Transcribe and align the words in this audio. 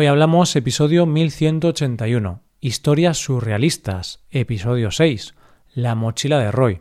Hoy 0.00 0.06
hablamos 0.06 0.54
episodio 0.54 1.06
1181, 1.06 2.40
Historias 2.60 3.18
surrealistas, 3.18 4.20
episodio 4.30 4.92
6, 4.92 5.34
La 5.74 5.96
mochila 5.96 6.38
de 6.38 6.52
Roy. 6.52 6.80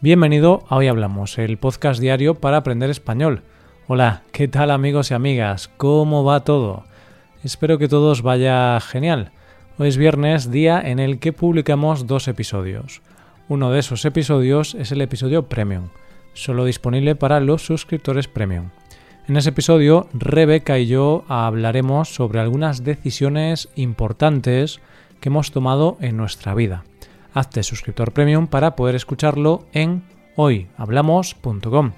Bienvenido 0.00 0.62
a 0.68 0.76
Hoy 0.76 0.86
Hablamos, 0.86 1.36
el 1.38 1.58
podcast 1.58 2.00
diario 2.00 2.36
para 2.36 2.58
aprender 2.58 2.90
español. 2.90 3.42
Hola, 3.88 4.22
¿qué 4.30 4.46
tal 4.46 4.70
amigos 4.70 5.10
y 5.10 5.14
amigas? 5.14 5.68
¿Cómo 5.78 6.22
va 6.22 6.44
todo? 6.44 6.84
Espero 7.42 7.76
que 7.78 7.88
todos 7.88 8.22
vaya 8.22 8.78
genial. 8.78 9.32
Hoy 9.78 9.88
es 9.88 9.96
viernes, 9.96 10.52
día 10.52 10.80
en 10.80 11.00
el 11.00 11.18
que 11.18 11.32
publicamos 11.32 12.06
dos 12.06 12.28
episodios. 12.28 13.02
Uno 13.50 13.70
de 13.70 13.80
esos 13.80 14.06
episodios 14.06 14.74
es 14.74 14.92
el 14.92 15.02
episodio 15.02 15.46
Premium, 15.50 15.90
solo 16.32 16.64
disponible 16.64 17.16
para 17.16 17.38
los 17.40 17.66
suscriptores 17.66 18.28
Premium. 18.28 18.70
En 19.28 19.36
ese 19.36 19.50
episodio, 19.50 20.08
Rebeca 20.14 20.78
y 20.78 20.86
yo 20.86 21.24
hablaremos 21.28 22.14
sobre 22.14 22.40
algunas 22.40 22.82
decisiones 22.82 23.68
importantes 23.74 24.80
que 25.20 25.28
hemos 25.28 25.50
tomado 25.50 25.98
en 26.00 26.16
nuestra 26.16 26.54
vida 26.54 26.84
hazte 27.34 27.62
suscriptor 27.62 28.12
premium 28.12 28.46
para 28.46 28.76
poder 28.76 28.94
escucharlo 28.94 29.66
en 29.72 30.02
hoyhablamos.com. 30.36 31.92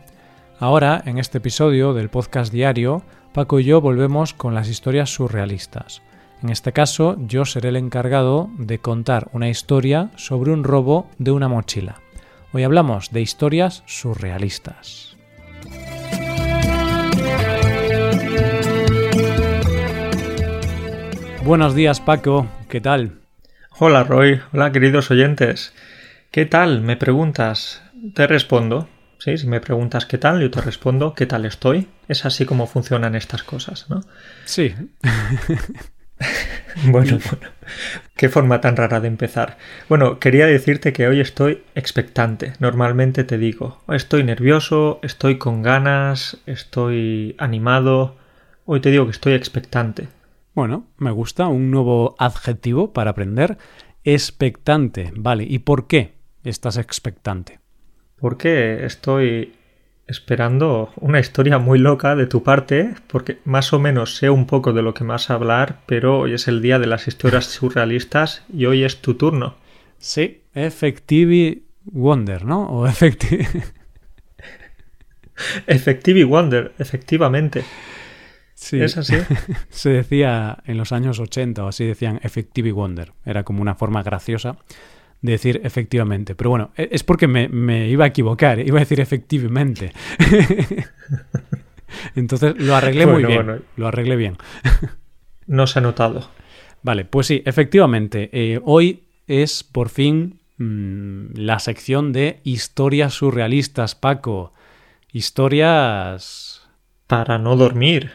Ahora, 0.59 1.03
en 1.06 1.19
este 1.19 1.39
episodio 1.39 1.95
del 1.95 2.09
podcast 2.09 2.53
diario, 2.53 3.03
Paco 3.33 3.59
y 3.59 3.64
yo 3.64 3.80
volvemos 3.80 4.34
con 4.34 4.55
las 4.55 4.69
historias 4.69 5.11
surrealistas. 5.11 6.03
En 6.42 6.51
este 6.51 6.73
caso, 6.73 7.16
yo 7.20 7.45
seré 7.45 7.69
el 7.69 7.77
encargado 7.77 8.50
de 8.59 8.80
contar 8.80 9.28
una 9.33 9.48
historia 9.48 10.10
sobre 10.16 10.50
un 10.50 10.64
robo 10.64 11.09
de 11.19 11.30
una 11.30 11.46
mochila. 11.46 12.00
Hoy 12.52 12.64
hablamos 12.64 13.12
de 13.12 13.20
historias 13.20 13.84
surrealistas. 13.87 15.16
Buenos 21.44 21.77
días 21.77 22.00
Paco, 22.00 22.48
¿qué 22.69 22.80
tal? 22.80 23.20
Hola 23.78 24.02
Roy, 24.02 24.41
hola 24.52 24.72
queridos 24.72 25.12
oyentes. 25.12 25.72
¿Qué 26.33 26.45
tal? 26.45 26.80
Me 26.80 26.97
preguntas. 26.97 27.84
Te 28.14 28.27
respondo. 28.27 28.89
Sí, 29.19 29.39
si 29.39 29.47
me 29.47 29.61
preguntas 29.61 30.06
qué 30.06 30.19
tal, 30.19 30.41
yo 30.41 30.50
te 30.50 30.61
respondo 30.61 31.14
qué 31.14 31.27
tal 31.27 31.45
estoy. 31.45 31.86
Es 32.08 32.24
así 32.24 32.47
como 32.47 32.67
funcionan 32.67 33.14
estas 33.14 33.45
cosas, 33.45 33.89
¿no? 33.89 34.00
Sí. 34.45 34.74
bueno, 36.87 37.19
bueno. 37.31 37.53
Qué 38.17 38.28
forma 38.28 38.61
tan 38.61 38.77
rara 38.77 39.01
de 39.01 39.09
empezar. 39.09 39.59
Bueno, 39.89 40.19
quería 40.19 40.47
decirte 40.47 40.92
que 40.92 41.09
hoy 41.09 41.20
estoy 41.20 41.62
expectante. 41.75 42.53
Normalmente 42.61 43.25
te 43.25 43.39
digo, 43.39 43.83
estoy 43.89 44.25
nervioso, 44.25 45.01
estoy 45.03 45.39
con 45.39 45.62
ganas, 45.62 46.39
estoy 46.47 47.34
animado. 47.39 48.17
Hoy 48.64 48.81
te 48.81 48.91
digo 48.91 49.06
que 49.06 49.12
estoy 49.12 49.34
expectante. 49.34 50.09
Bueno, 50.55 50.87
me 50.98 51.11
gusta 51.11 51.48
un 51.48 51.70
nuevo 51.70 52.14
adjetivo 52.19 52.92
para 52.92 53.11
aprender. 53.11 53.59
Expectante. 54.05 55.12
Vale, 55.14 55.45
¿y 55.45 55.61
por 55.61 55.86
qué 55.86 56.14
estás 56.45 56.77
expectante? 56.77 57.61
Porque 58.17 58.84
estoy 58.84 59.55
esperando 60.12 60.92
una 60.96 61.18
historia 61.18 61.58
muy 61.58 61.78
loca 61.78 62.14
de 62.14 62.27
tu 62.27 62.42
parte, 62.42 62.94
porque 63.08 63.38
más 63.44 63.72
o 63.72 63.78
menos 63.78 64.16
sé 64.16 64.30
un 64.30 64.46
poco 64.46 64.72
de 64.72 64.82
lo 64.82 64.94
que 64.94 65.05
vas 65.05 65.30
a 65.30 65.34
hablar, 65.34 65.80
pero 65.86 66.20
hoy 66.20 66.34
es 66.34 66.48
el 66.48 66.62
día 66.62 66.78
de 66.78 66.86
las 66.86 67.08
historias 67.08 67.46
surrealistas 67.46 68.44
y 68.52 68.66
hoy 68.66 68.84
es 68.84 68.98
tu 68.98 69.14
turno. 69.14 69.56
Sí, 69.98 70.42
Effective 70.55 71.62
Wonder, 71.84 72.44
¿no? 72.44 72.66
O 72.66 72.86
Effective... 72.86 73.48
Effective 75.66 76.24
Wonder, 76.24 76.72
efectivamente. 76.78 77.64
Sí, 78.55 78.80
es 78.80 78.96
así. 78.96 79.16
Se 79.70 79.90
decía 79.90 80.58
en 80.67 80.77
los 80.77 80.92
años 80.92 81.18
80 81.18 81.64
o 81.64 81.68
así 81.68 81.84
decían 81.84 82.20
Effective 82.22 82.70
Wonder. 82.70 83.12
Era 83.24 83.42
como 83.42 83.62
una 83.62 83.74
forma 83.74 84.02
graciosa 84.02 84.56
de 85.22 85.33
decir 85.33 85.60
efectivamente. 85.64 86.34
Pero 86.34 86.50
bueno, 86.50 86.70
e-, 86.77 86.90
es 86.92 87.02
porque 87.02 87.27
me, 87.27 87.88
iba 87.88 88.05
a 88.05 88.08
equivocar. 88.08 88.58
Iba 88.58 88.78
a 88.78 88.80
decir 88.80 89.00
efectivamente. 89.00 89.92
Entonces 92.14 92.55
lo 92.58 92.74
arreglé 92.74 93.06
muy 93.06 93.24
bien. 93.24 93.62
Lo 93.77 93.88
arreglé 93.88 94.16
bien. 94.16 94.36
no 95.46 95.66
se 95.66 95.78
ha 95.78 95.83
notado. 95.83 96.28
Vale, 96.83 97.05
pues 97.05 97.28
sí, 97.28 97.42
efectivamente. 97.46 98.28
Eh, 98.33 98.60
hoy 98.64 99.05
es 99.28 99.62
por 99.62 99.88
fin 99.88 100.40
mm, 100.58 101.34
la 101.34 101.58
sección 101.60 102.12
de 102.12 102.40
historias 102.44 103.14
surrealistas, 103.14 103.94
Paco. 103.94 104.52
Historias... 105.12 106.68
Para 107.06 107.39
no 107.39 107.56
dormir. 107.56 108.10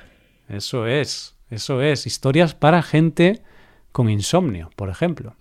Eso 0.49 0.87
es, 0.87 1.35
eso 1.51 1.81
es. 1.81 2.07
Historias 2.07 2.55
para 2.55 2.81
gente 2.81 3.41
con 3.91 4.09
insomnio, 4.09 4.71
por 4.75 4.89
ejemplo. 4.89 5.35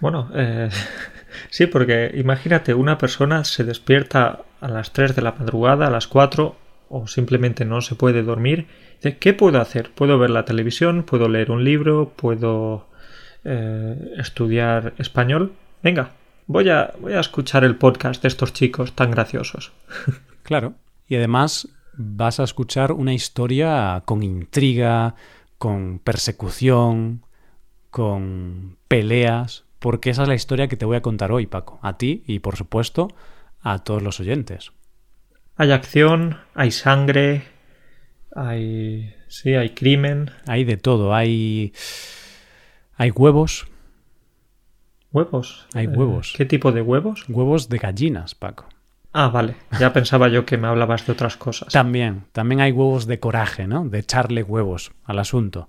Bueno, 0.00 0.30
eh, 0.34 0.68
sí, 1.50 1.66
porque 1.66 2.12
imagínate, 2.14 2.74
una 2.74 2.98
persona 2.98 3.44
se 3.44 3.64
despierta 3.64 4.42
a 4.60 4.68
las 4.68 4.92
3 4.92 5.16
de 5.16 5.22
la 5.22 5.32
madrugada, 5.32 5.86
a 5.86 5.90
las 5.90 6.06
4, 6.06 6.56
o 6.88 7.06
simplemente 7.06 7.64
no 7.64 7.80
se 7.80 7.94
puede 7.94 8.22
dormir. 8.22 8.66
¿qué 9.20 9.32
puedo 9.32 9.60
hacer? 9.60 9.90
¿Puedo 9.92 10.18
ver 10.18 10.30
la 10.30 10.44
televisión? 10.44 11.04
¿Puedo 11.04 11.28
leer 11.28 11.50
un 11.50 11.64
libro? 11.64 12.12
¿Puedo 12.16 12.86
eh, 13.44 14.14
estudiar 14.16 14.94
español? 14.98 15.52
Venga, 15.82 16.12
voy 16.46 16.70
a, 16.70 16.92
voy 17.00 17.12
a 17.12 17.20
escuchar 17.20 17.64
el 17.64 17.76
podcast 17.76 18.22
de 18.22 18.28
estos 18.28 18.52
chicos 18.52 18.92
tan 18.92 19.10
graciosos. 19.10 19.72
Claro. 20.42 20.74
Y 21.08 21.16
además 21.16 21.68
vas 21.94 22.38
a 22.38 22.44
escuchar 22.44 22.92
una 22.92 23.12
historia 23.12 24.04
con 24.04 24.22
intriga, 24.22 25.16
con 25.58 25.98
persecución, 25.98 27.24
con 27.90 28.76
peleas, 28.86 29.65
porque 29.86 30.10
esa 30.10 30.22
es 30.22 30.28
la 30.28 30.34
historia 30.34 30.66
que 30.66 30.76
te 30.76 30.84
voy 30.84 30.96
a 30.96 31.00
contar 31.00 31.30
hoy, 31.30 31.46
Paco, 31.46 31.78
a 31.80 31.96
ti 31.96 32.24
y 32.26 32.40
por 32.40 32.56
supuesto 32.56 33.06
a 33.60 33.78
todos 33.78 34.02
los 34.02 34.18
oyentes. 34.18 34.72
Hay 35.54 35.70
acción, 35.70 36.38
hay 36.56 36.72
sangre, 36.72 37.44
hay 38.34 39.14
sí, 39.28 39.54
hay 39.54 39.70
crimen, 39.70 40.32
hay 40.48 40.64
de 40.64 40.76
todo, 40.76 41.14
hay 41.14 41.72
hay 42.96 43.12
huevos. 43.12 43.68
¿Huevos? 45.12 45.68
Hay 45.72 45.86
huevos. 45.86 46.34
¿Qué 46.36 46.46
tipo 46.46 46.72
de 46.72 46.82
huevos? 46.82 47.24
Huevos 47.28 47.68
de 47.68 47.78
gallinas, 47.78 48.34
Paco. 48.34 48.66
Ah, 49.12 49.28
vale. 49.28 49.54
Ya 49.78 49.92
pensaba 49.92 50.26
yo 50.26 50.44
que 50.44 50.56
me 50.58 50.66
hablabas 50.66 51.06
de 51.06 51.12
otras 51.12 51.36
cosas. 51.36 51.72
También, 51.72 52.24
también 52.32 52.60
hay 52.60 52.72
huevos 52.72 53.06
de 53.06 53.20
coraje, 53.20 53.68
¿no? 53.68 53.88
De 53.88 54.00
echarle 54.00 54.42
huevos 54.42 54.90
al 55.04 55.20
asunto, 55.20 55.68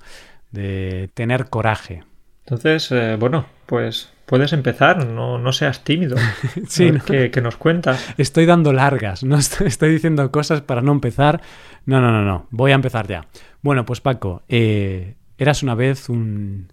de 0.50 1.12
tener 1.14 1.52
coraje. 1.52 2.04
Entonces, 2.48 2.90
eh, 2.94 3.18
bueno, 3.20 3.46
pues 3.66 4.10
puedes 4.26 4.54
empezar, 4.54 5.06
no, 5.06 5.38
no 5.38 5.52
seas 5.52 5.84
tímido. 5.84 6.16
sí, 6.70 6.94
que, 7.06 7.42
nos 7.42 7.58
cuentas. 7.58 8.14
Estoy 8.18 8.46
dando 8.46 8.72
largas, 8.72 9.26
no 9.26 9.38
estoy, 9.66 9.92
diciendo 9.92 10.32
cosas 10.32 10.62
para 10.62 10.82
no 10.82 10.94
empezar. 10.94 11.42
No, 11.86 12.00
no, 12.00 12.10
no, 12.10 12.24
no, 12.24 12.48
voy 12.52 12.72
a 12.72 12.76
empezar 12.76 13.06
ya. 13.06 13.28
Bueno, 13.62 13.86
pues 13.86 14.00
Paco, 14.00 14.44
eh, 14.48 15.16
eras 15.38 15.62
una 15.62 15.76
vez 15.76 16.08
un 16.08 16.72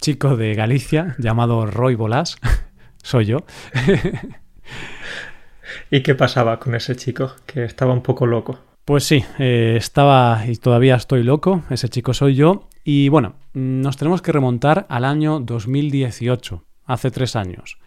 chico 0.00 0.36
de 0.36 0.54
Galicia 0.54 1.16
llamado 1.18 1.66
Roy 1.66 1.96
Bolas, 1.96 2.36
soy 3.02 3.24
yo. 3.24 3.38
¿Y 5.90 6.04
qué 6.04 6.14
pasaba 6.14 6.60
con 6.60 6.76
ese 6.76 6.94
chico? 6.94 7.34
Que 7.46 7.64
estaba 7.64 7.92
un 7.92 8.02
poco 8.02 8.26
loco. 8.26 8.60
Pues 8.84 9.02
sí, 9.02 9.24
eh, 9.40 9.74
estaba 9.76 10.44
y 10.46 10.54
todavía 10.54 10.94
estoy 10.94 11.24
loco, 11.24 11.64
ese 11.68 11.88
chico 11.88 12.14
soy 12.14 12.36
yo. 12.36 12.68
Y 12.88 13.08
bueno, 13.08 13.34
nos 13.52 13.96
tenemos 13.96 14.22
que 14.22 14.30
remontar 14.30 14.86
al 14.88 15.04
año 15.04 15.40
2018, 15.40 16.62
hace 16.84 17.10
tres 17.10 17.34
años. 17.34 17.78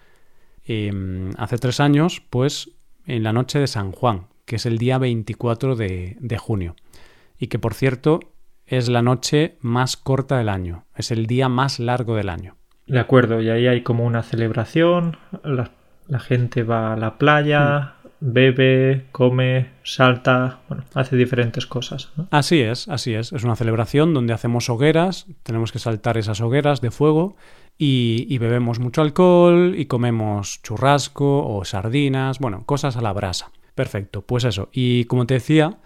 Em, 0.66 1.32
hace 1.38 1.58
tres 1.58 1.80
años, 1.80 2.22
pues 2.30 2.72
en 3.06 3.24
la 3.24 3.32
noche 3.32 3.60
de 3.60 3.68
San 3.68 3.94
Juan, 3.94 4.28
que 4.44 4.58
es 4.58 4.66
el 4.66 4.78
día 4.78 4.98
24 4.98 5.78
de, 5.78 6.18
de 6.20 6.38
junio. 6.38 6.76
Y 7.38 7.48
que 7.48 7.60
por 7.60 7.76
cierto 7.76 8.20
es 8.66 8.90
la 8.90 9.02
noche 9.02 9.56
más 9.62 9.96
corta 9.96 10.38
del 10.38 10.50
año, 10.50 10.84
es 10.94 11.12
el 11.12 11.28
día 11.28 11.48
más 11.48 11.80
largo 11.80 12.18
del 12.18 12.28
año. 12.28 12.58
De 12.86 13.00
acuerdo, 13.00 13.42
y 13.42 13.50
ahí 13.50 13.68
hay 13.68 13.84
como 13.84 14.04
una 14.04 14.22
celebración, 14.22 15.16
la 15.46 16.20
gente 16.20 16.64
va 16.64 16.92
a 16.92 16.98
la 16.98 17.18
playa, 17.18 17.96
hmm. 17.99 17.99
Bebe, 18.22 19.06
come, 19.12 19.70
salta, 19.84 20.60
bueno, 20.68 20.84
hace 20.94 21.16
diferentes 21.16 21.66
cosas. 21.66 22.12
Así 22.32 22.60
es, 22.62 22.88
así 22.88 23.14
es. 23.14 23.32
Es 23.32 23.44
una 23.44 23.56
celebración 23.56 24.14
donde 24.14 24.34
hacemos 24.34 24.70
hogueras, 24.70 25.28
tenemos 25.44 25.72
que 25.72 25.80
saltar 25.80 26.18
esas 26.18 26.42
hogueras 26.42 26.82
de 26.82 26.92
fuego 26.92 27.36
y, 27.78 28.38
bebemos 28.40 28.80
mucho 28.80 29.02
alcohol 29.02 29.74
y 29.78 29.86
comemos 29.86 30.62
churrasco 30.62 31.48
o 31.48 31.64
sardinas, 31.64 32.40
bueno, 32.40 32.66
cosas 32.66 32.98
a 32.98 33.02
la 33.02 33.14
brasa. 33.14 33.52
Perfecto, 33.74 34.22
pues 34.22 34.44
eso. 34.44 34.68
Y 34.74 35.06
como 35.06 35.26
te 35.26 35.36
decía, 35.36 35.78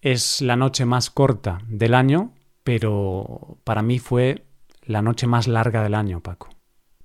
es 0.00 0.42
la 0.42 0.56
noche 0.56 0.84
más 0.84 1.10
corta 1.10 1.60
del 1.68 1.94
año, 1.94 2.32
pero 2.64 3.58
para 3.62 3.82
mí 3.82 4.00
fue 4.00 4.44
la 4.84 5.00
noche 5.00 5.28
más 5.28 5.46
larga 5.46 5.84
del 5.84 5.94
año, 5.94 6.20
Paco. 6.20 6.48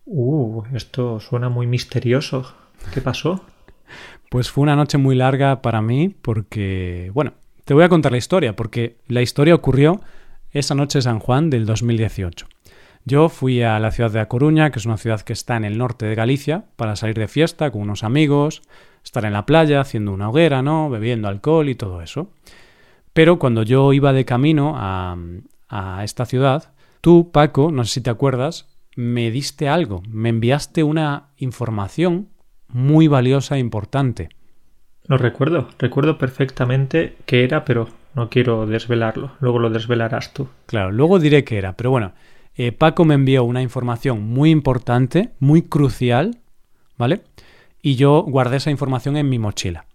Uh, 0.05 0.63
esto 0.73 1.19
suena 1.19 1.49
muy 1.49 1.67
misterioso. 1.67 2.55
¿Qué 2.93 3.01
pasó? 3.01 3.45
Pues 4.29 4.51
fue 4.51 4.63
una 4.63 4.75
noche 4.75 4.97
muy 4.97 5.15
larga 5.15 5.61
para 5.61 5.81
mí 5.81 6.09
porque, 6.09 7.11
bueno, 7.13 7.33
te 7.63 7.73
voy 7.73 7.83
a 7.83 7.89
contar 7.89 8.11
la 8.11 8.17
historia 8.17 8.55
porque 8.55 8.97
la 9.07 9.21
historia 9.21 9.55
ocurrió 9.55 10.01
esa 10.51 10.75
noche 10.75 10.99
de 10.99 11.03
San 11.03 11.19
Juan 11.19 11.49
del 11.49 11.65
2018. 11.65 12.45
Yo 13.05 13.29
fui 13.29 13.61
a 13.61 13.79
la 13.79 13.91
ciudad 13.91 14.11
de 14.11 14.19
A 14.19 14.27
Coruña, 14.27 14.69
que 14.69 14.79
es 14.79 14.85
una 14.85 14.97
ciudad 14.97 15.21
que 15.21 15.31
está 15.31 15.55
en 15.55 15.63
el 15.63 15.77
norte 15.77 16.05
de 16.05 16.15
Galicia, 16.15 16.65
para 16.75 16.97
salir 16.97 17.17
de 17.17 17.29
fiesta 17.29 17.71
con 17.71 17.83
unos 17.83 18.03
amigos, 18.03 18.63
estar 19.01 19.23
en 19.23 19.31
la 19.31 19.45
playa 19.45 19.79
haciendo 19.79 20.11
una 20.11 20.29
hoguera, 20.29 20.61
¿no? 20.61 20.89
Bebiendo 20.89 21.29
alcohol 21.29 21.69
y 21.69 21.75
todo 21.75 22.01
eso. 22.01 22.31
Pero 23.13 23.39
cuando 23.39 23.63
yo 23.63 23.93
iba 23.93 24.11
de 24.11 24.25
camino 24.25 24.73
a, 24.75 25.15
a 25.69 26.03
esta 26.03 26.25
ciudad, 26.25 26.73
tú, 26.99 27.31
Paco, 27.31 27.71
no 27.71 27.85
sé 27.85 27.93
si 27.93 28.01
te 28.01 28.09
acuerdas, 28.09 28.67
me 28.97 29.31
diste 29.31 29.69
algo, 29.69 30.03
me 30.09 30.27
enviaste 30.27 30.83
una 30.83 31.29
información 31.37 32.27
muy 32.69 33.07
valiosa 33.07 33.55
e 33.55 33.59
importante. 33.59 34.29
Lo 35.05 35.17
recuerdo, 35.17 35.69
recuerdo 35.79 36.17
perfectamente 36.17 37.15
qué 37.25 37.43
era, 37.43 37.63
pero 37.63 37.87
no 38.13 38.29
quiero 38.29 38.65
desvelarlo, 38.65 39.31
luego 39.39 39.59
lo 39.59 39.69
desvelarás 39.69 40.33
tú. 40.33 40.49
Claro, 40.65 40.91
luego 40.91 41.19
diré 41.19 41.43
qué 41.43 41.57
era, 41.57 41.73
pero 41.73 41.91
bueno, 41.91 42.13
eh, 42.55 42.71
Paco 42.71 43.05
me 43.05 43.13
envió 43.13 43.43
una 43.43 43.61
información 43.61 44.21
muy 44.23 44.49
importante, 44.49 45.31
muy 45.39 45.61
crucial, 45.61 46.39
¿vale? 46.97 47.21
Y 47.81 47.95
yo 47.95 48.23
guardé 48.23 48.57
esa 48.57 48.71
información 48.71 49.15
en 49.15 49.29
mi 49.29 49.39
mochila. 49.39 49.85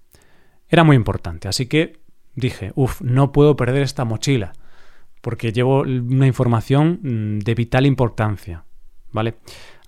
Era 0.68 0.84
muy 0.84 0.96
importante, 0.96 1.48
así 1.48 1.66
que 1.66 1.98
dije, 2.34 2.72
uff, 2.74 3.02
no 3.02 3.32
puedo 3.32 3.54
perder 3.56 3.82
esta 3.82 4.06
mochila, 4.06 4.52
porque 5.20 5.52
llevo 5.52 5.82
una 5.82 6.26
información 6.26 7.00
mm, 7.02 7.38
de 7.40 7.54
vital 7.54 7.84
importancia, 7.84 8.64
¿vale? 9.10 9.34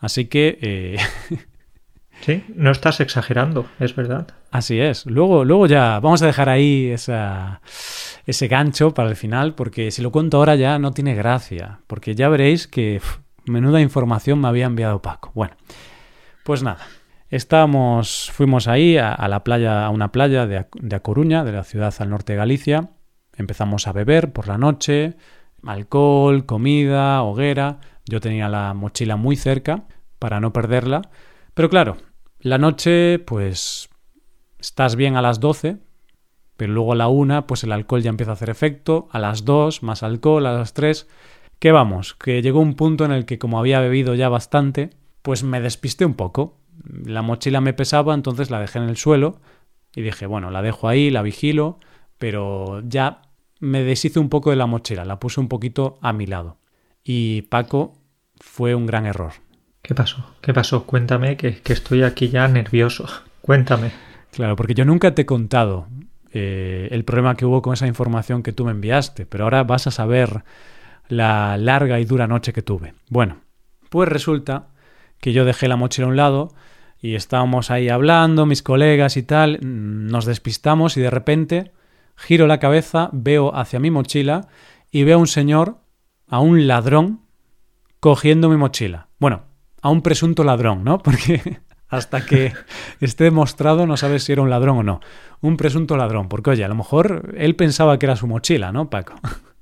Así 0.00 0.26
que... 0.26 0.58
Eh, 0.60 0.98
sí, 2.24 2.44
no 2.54 2.70
estás 2.70 3.00
exagerando, 3.00 3.66
es 3.80 3.94
verdad. 3.94 4.28
Así 4.50 4.80
es. 4.80 5.04
Luego, 5.06 5.44
luego 5.44 5.66
ya 5.66 6.00
vamos 6.00 6.22
a 6.22 6.26
dejar 6.26 6.48
ahí 6.48 6.90
ese 6.90 8.48
gancho 8.48 8.94
para 8.94 9.10
el 9.10 9.16
final, 9.16 9.54
porque 9.54 9.90
si 9.90 10.00
lo 10.00 10.10
cuento 10.10 10.38
ahora 10.38 10.54
ya 10.54 10.78
no 10.78 10.92
tiene 10.92 11.14
gracia, 11.14 11.80
porque 11.86 12.14
ya 12.14 12.28
veréis 12.28 12.66
que 12.66 13.00
menuda 13.44 13.80
información 13.80 14.40
me 14.40 14.48
había 14.48 14.66
enviado 14.66 15.02
Paco. 15.02 15.32
Bueno, 15.34 15.54
pues 16.44 16.62
nada. 16.62 16.86
Estábamos, 17.30 18.30
fuimos 18.32 18.68
ahí 18.68 18.96
a, 18.96 19.26
la 19.28 19.42
playa, 19.42 19.84
a 19.84 19.90
una 19.90 20.12
playa 20.12 20.46
de, 20.46 20.66
de 20.74 20.96
A 20.96 21.00
Coruña, 21.00 21.42
de 21.42 21.52
la 21.52 21.64
ciudad 21.64 21.92
al 21.98 22.10
norte 22.10 22.34
de 22.34 22.38
Galicia. 22.38 22.90
Empezamos 23.36 23.88
a 23.88 23.92
beber 23.92 24.32
por 24.32 24.46
la 24.46 24.56
noche, 24.56 25.16
alcohol, 25.66 26.46
comida, 26.46 27.22
hoguera. 27.22 27.80
Yo 28.06 28.20
tenía 28.20 28.48
la 28.48 28.72
mochila 28.72 29.16
muy 29.16 29.36
cerca 29.36 29.84
para 30.20 30.38
no 30.38 30.52
perderla. 30.52 31.02
Pero 31.54 31.70
claro, 31.70 31.96
la 32.44 32.58
noche, 32.58 33.18
pues 33.20 33.88
estás 34.58 34.96
bien 34.96 35.16
a 35.16 35.22
las 35.22 35.40
12, 35.40 35.78
pero 36.58 36.74
luego 36.74 36.92
a 36.92 36.96
la 36.96 37.08
1, 37.08 37.46
pues 37.46 37.64
el 37.64 37.72
alcohol 37.72 38.02
ya 38.02 38.10
empieza 38.10 38.32
a 38.32 38.34
hacer 38.34 38.50
efecto, 38.50 39.08
a 39.12 39.18
las 39.18 39.46
2, 39.46 39.82
más 39.82 40.02
alcohol, 40.02 40.44
a 40.46 40.52
las 40.52 40.74
3. 40.74 41.08
¿Qué 41.58 41.72
vamos? 41.72 42.14
Que 42.14 42.42
llegó 42.42 42.60
un 42.60 42.74
punto 42.74 43.06
en 43.06 43.12
el 43.12 43.24
que 43.24 43.38
como 43.38 43.58
había 43.58 43.80
bebido 43.80 44.14
ya 44.14 44.28
bastante, 44.28 44.90
pues 45.22 45.42
me 45.42 45.62
despisté 45.62 46.04
un 46.04 46.12
poco. 46.12 46.58
La 47.06 47.22
mochila 47.22 47.62
me 47.62 47.72
pesaba, 47.72 48.12
entonces 48.12 48.50
la 48.50 48.60
dejé 48.60 48.78
en 48.78 48.90
el 48.90 48.98
suelo 48.98 49.40
y 49.96 50.02
dije, 50.02 50.26
bueno, 50.26 50.50
la 50.50 50.60
dejo 50.60 50.86
ahí, 50.86 51.08
la 51.08 51.22
vigilo, 51.22 51.78
pero 52.18 52.82
ya 52.86 53.22
me 53.58 53.84
deshice 53.84 54.20
un 54.20 54.28
poco 54.28 54.50
de 54.50 54.56
la 54.56 54.66
mochila, 54.66 55.06
la 55.06 55.18
puse 55.18 55.40
un 55.40 55.48
poquito 55.48 55.98
a 56.02 56.12
mi 56.12 56.26
lado. 56.26 56.58
Y 57.02 57.42
Paco 57.42 57.94
fue 58.38 58.74
un 58.74 58.84
gran 58.84 59.06
error. 59.06 59.32
¿Qué 59.84 59.94
pasó? 59.94 60.24
¿Qué 60.40 60.54
pasó? 60.54 60.84
Cuéntame 60.84 61.36
que, 61.36 61.60
que 61.60 61.74
estoy 61.74 62.04
aquí 62.04 62.30
ya 62.30 62.48
nervioso. 62.48 63.06
Cuéntame. 63.42 63.90
Claro, 64.32 64.56
porque 64.56 64.72
yo 64.72 64.86
nunca 64.86 65.14
te 65.14 65.22
he 65.22 65.26
contado 65.26 65.88
eh, 66.32 66.88
el 66.90 67.04
problema 67.04 67.36
que 67.36 67.44
hubo 67.44 67.60
con 67.60 67.74
esa 67.74 67.86
información 67.86 68.42
que 68.42 68.54
tú 68.54 68.64
me 68.64 68.70
enviaste, 68.70 69.26
pero 69.26 69.44
ahora 69.44 69.62
vas 69.62 69.86
a 69.86 69.90
saber 69.90 70.42
la 71.08 71.58
larga 71.58 72.00
y 72.00 72.06
dura 72.06 72.26
noche 72.26 72.54
que 72.54 72.62
tuve. 72.62 72.94
Bueno, 73.10 73.42
pues 73.90 74.08
resulta 74.08 74.68
que 75.20 75.34
yo 75.34 75.44
dejé 75.44 75.68
la 75.68 75.76
mochila 75.76 76.06
a 76.06 76.10
un 76.10 76.16
lado 76.16 76.54
y 77.02 77.14
estábamos 77.14 77.70
ahí 77.70 77.90
hablando, 77.90 78.46
mis 78.46 78.62
colegas 78.62 79.18
y 79.18 79.22
tal, 79.22 79.58
nos 79.60 80.24
despistamos 80.24 80.96
y 80.96 81.02
de 81.02 81.10
repente 81.10 81.72
giro 82.16 82.46
la 82.46 82.58
cabeza, 82.58 83.10
veo 83.12 83.54
hacia 83.54 83.80
mi 83.80 83.90
mochila 83.90 84.48
y 84.90 85.04
veo 85.04 85.18
a 85.18 85.20
un 85.20 85.26
señor, 85.26 85.76
a 86.26 86.40
un 86.40 86.66
ladrón, 86.66 87.20
cogiendo 88.00 88.48
mi 88.48 88.56
mochila. 88.56 89.08
Bueno, 89.18 89.53
a 89.84 89.90
un 89.90 90.00
presunto 90.00 90.44
ladrón, 90.44 90.82
¿no? 90.82 90.98
Porque 91.02 91.58
hasta 91.88 92.24
que 92.24 92.54
esté 93.00 93.24
demostrado 93.24 93.86
no 93.86 93.96
sabes 93.98 94.24
si 94.24 94.32
era 94.32 94.40
un 94.40 94.48
ladrón 94.48 94.78
o 94.78 94.82
no. 94.82 95.00
Un 95.42 95.58
presunto 95.58 95.96
ladrón, 95.96 96.28
porque 96.28 96.50
oye, 96.50 96.64
a 96.64 96.68
lo 96.68 96.74
mejor 96.74 97.34
él 97.36 97.54
pensaba 97.54 97.98
que 97.98 98.06
era 98.06 98.16
su 98.16 98.26
mochila, 98.26 98.72
¿no, 98.72 98.90
Paco? 98.90 99.14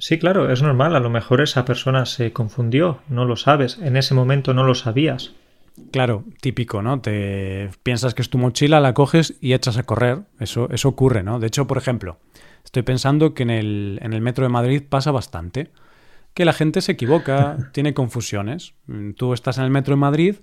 Sí, 0.00 0.18
claro, 0.18 0.52
es 0.52 0.60
normal, 0.60 0.96
a 0.96 1.00
lo 1.00 1.08
mejor 1.08 1.40
esa 1.40 1.64
persona 1.64 2.04
se 2.04 2.32
confundió, 2.32 2.98
no 3.08 3.24
lo 3.24 3.36
sabes, 3.36 3.78
en 3.78 3.96
ese 3.96 4.12
momento 4.12 4.52
no 4.52 4.64
lo 4.64 4.74
sabías. 4.74 5.32
Claro, 5.92 6.24
típico, 6.40 6.82
¿no? 6.82 7.00
Te 7.00 7.70
piensas 7.84 8.12
que 8.12 8.22
es 8.22 8.28
tu 8.28 8.38
mochila, 8.38 8.80
la 8.80 8.92
coges 8.92 9.36
y 9.40 9.54
echas 9.54 9.78
a 9.78 9.84
correr. 9.84 10.22
Eso, 10.40 10.68
eso 10.72 10.88
ocurre, 10.88 11.22
¿no? 11.22 11.38
De 11.38 11.46
hecho, 11.46 11.68
por 11.68 11.78
ejemplo, 11.78 12.18
estoy 12.64 12.82
pensando 12.82 13.34
que 13.34 13.44
en 13.44 13.50
el, 13.50 14.00
en 14.02 14.12
el 14.12 14.20
metro 14.20 14.44
de 14.44 14.50
Madrid 14.50 14.82
pasa 14.86 15.12
bastante. 15.12 15.70
Que 16.34 16.44
la 16.44 16.52
gente 16.52 16.80
se 16.80 16.92
equivoca, 16.92 17.56
tiene 17.72 17.94
confusiones. 17.94 18.74
Tú 19.16 19.32
estás 19.32 19.58
en 19.58 19.64
el 19.64 19.70
metro 19.70 19.92
de 19.92 20.00
Madrid 20.00 20.36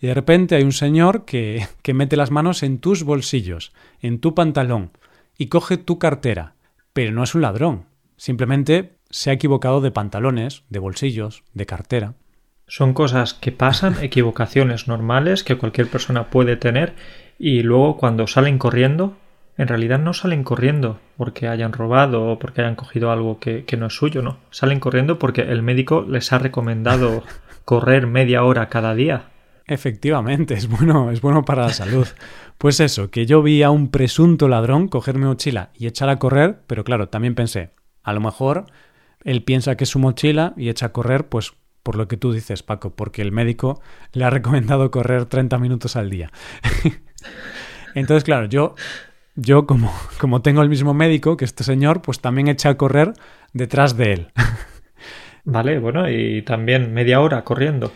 y 0.00 0.06
de 0.06 0.14
repente 0.14 0.56
hay 0.56 0.64
un 0.64 0.72
señor 0.72 1.24
que, 1.24 1.66
que 1.82 1.94
mete 1.94 2.16
las 2.16 2.30
manos 2.30 2.62
en 2.62 2.78
tus 2.78 3.04
bolsillos, 3.04 3.72
en 4.00 4.18
tu 4.18 4.34
pantalón, 4.34 4.90
y 5.38 5.46
coge 5.46 5.76
tu 5.76 5.98
cartera. 5.98 6.54
Pero 6.92 7.12
no 7.12 7.22
es 7.22 7.34
un 7.34 7.42
ladrón. 7.42 7.86
Simplemente 8.16 8.96
se 9.10 9.30
ha 9.30 9.34
equivocado 9.34 9.80
de 9.80 9.90
pantalones, 9.90 10.64
de 10.70 10.78
bolsillos, 10.78 11.44
de 11.54 11.66
cartera. 11.66 12.14
Son 12.66 12.94
cosas 12.94 13.34
que 13.34 13.52
pasan, 13.52 14.02
equivocaciones 14.02 14.88
normales 14.88 15.44
que 15.44 15.58
cualquier 15.58 15.88
persona 15.88 16.30
puede 16.30 16.56
tener 16.56 16.94
y 17.38 17.62
luego 17.62 17.98
cuando 17.98 18.26
salen 18.26 18.56
corriendo, 18.56 19.16
en 19.56 19.68
realidad 19.68 19.98
no 19.98 20.14
salen 20.14 20.44
corriendo 20.44 20.98
porque 21.16 21.48
hayan 21.48 21.72
robado 21.72 22.24
o 22.24 22.38
porque 22.38 22.62
hayan 22.62 22.74
cogido 22.74 23.10
algo 23.10 23.38
que, 23.38 23.64
que 23.64 23.76
no 23.76 23.86
es 23.86 23.94
suyo, 23.94 24.22
no. 24.22 24.38
Salen 24.50 24.80
corriendo 24.80 25.18
porque 25.18 25.42
el 25.42 25.62
médico 25.62 26.04
les 26.08 26.32
ha 26.32 26.38
recomendado 26.38 27.22
correr 27.64 28.06
media 28.06 28.44
hora 28.44 28.68
cada 28.68 28.94
día. 28.94 29.26
Efectivamente, 29.66 30.54
es 30.54 30.68
bueno, 30.68 31.10
es 31.10 31.20
bueno 31.20 31.44
para 31.44 31.62
la 31.62 31.72
salud. 31.72 32.06
Pues 32.58 32.80
eso, 32.80 33.10
que 33.10 33.26
yo 33.26 33.42
vi 33.42 33.62
a 33.62 33.70
un 33.70 33.90
presunto 33.90 34.48
ladrón 34.48 34.88
coger 34.88 35.16
mi 35.16 35.24
mochila 35.24 35.70
y 35.74 35.86
echar 35.86 36.08
a 36.08 36.18
correr, 36.18 36.60
pero 36.66 36.84
claro, 36.84 37.08
también 37.08 37.34
pensé, 37.34 37.70
a 38.02 38.12
lo 38.12 38.20
mejor 38.20 38.66
él 39.24 39.44
piensa 39.44 39.76
que 39.76 39.84
es 39.84 39.90
su 39.90 39.98
mochila 39.98 40.54
y 40.56 40.68
echa 40.68 40.86
a 40.86 40.92
correr, 40.92 41.28
pues 41.28 41.52
por 41.82 41.96
lo 41.96 42.08
que 42.08 42.16
tú 42.16 42.32
dices, 42.32 42.62
Paco, 42.62 42.94
porque 42.94 43.22
el 43.22 43.32
médico 43.32 43.80
le 44.12 44.24
ha 44.24 44.30
recomendado 44.30 44.90
correr 44.90 45.26
30 45.26 45.58
minutos 45.58 45.96
al 45.96 46.10
día. 46.10 46.30
Entonces, 47.94 48.24
claro, 48.24 48.46
yo, 48.46 48.74
yo 49.34 49.66
como, 49.66 49.92
como 50.20 50.42
tengo 50.42 50.62
el 50.62 50.68
mismo 50.68 50.94
médico 50.94 51.36
que 51.36 51.44
este 51.44 51.64
señor, 51.64 52.02
pues 52.02 52.20
también 52.20 52.48
eché 52.48 52.68
a 52.68 52.76
correr 52.76 53.14
detrás 53.52 53.96
de 53.96 54.12
él. 54.12 54.28
Vale, 55.44 55.78
bueno, 55.78 56.08
y 56.08 56.42
también 56.42 56.92
media 56.92 57.20
hora 57.20 57.42
corriendo. 57.42 57.92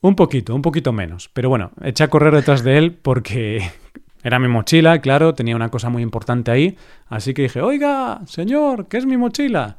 Un 0.00 0.16
poquito, 0.16 0.54
un 0.54 0.62
poquito 0.62 0.92
menos. 0.92 1.28
Pero 1.32 1.48
bueno, 1.48 1.72
eché 1.82 2.04
a 2.04 2.08
correr 2.08 2.34
detrás 2.34 2.64
de 2.64 2.78
él 2.78 2.92
porque 2.92 3.70
era 4.22 4.38
mi 4.38 4.48
mochila, 4.48 5.00
claro, 5.00 5.34
tenía 5.34 5.56
una 5.56 5.68
cosa 5.68 5.90
muy 5.90 6.02
importante 6.02 6.50
ahí. 6.50 6.76
Así 7.06 7.34
que 7.34 7.42
dije, 7.42 7.60
oiga, 7.60 8.22
señor, 8.26 8.88
¿qué 8.88 8.96
es 8.96 9.06
mi 9.06 9.16
mochila? 9.16 9.76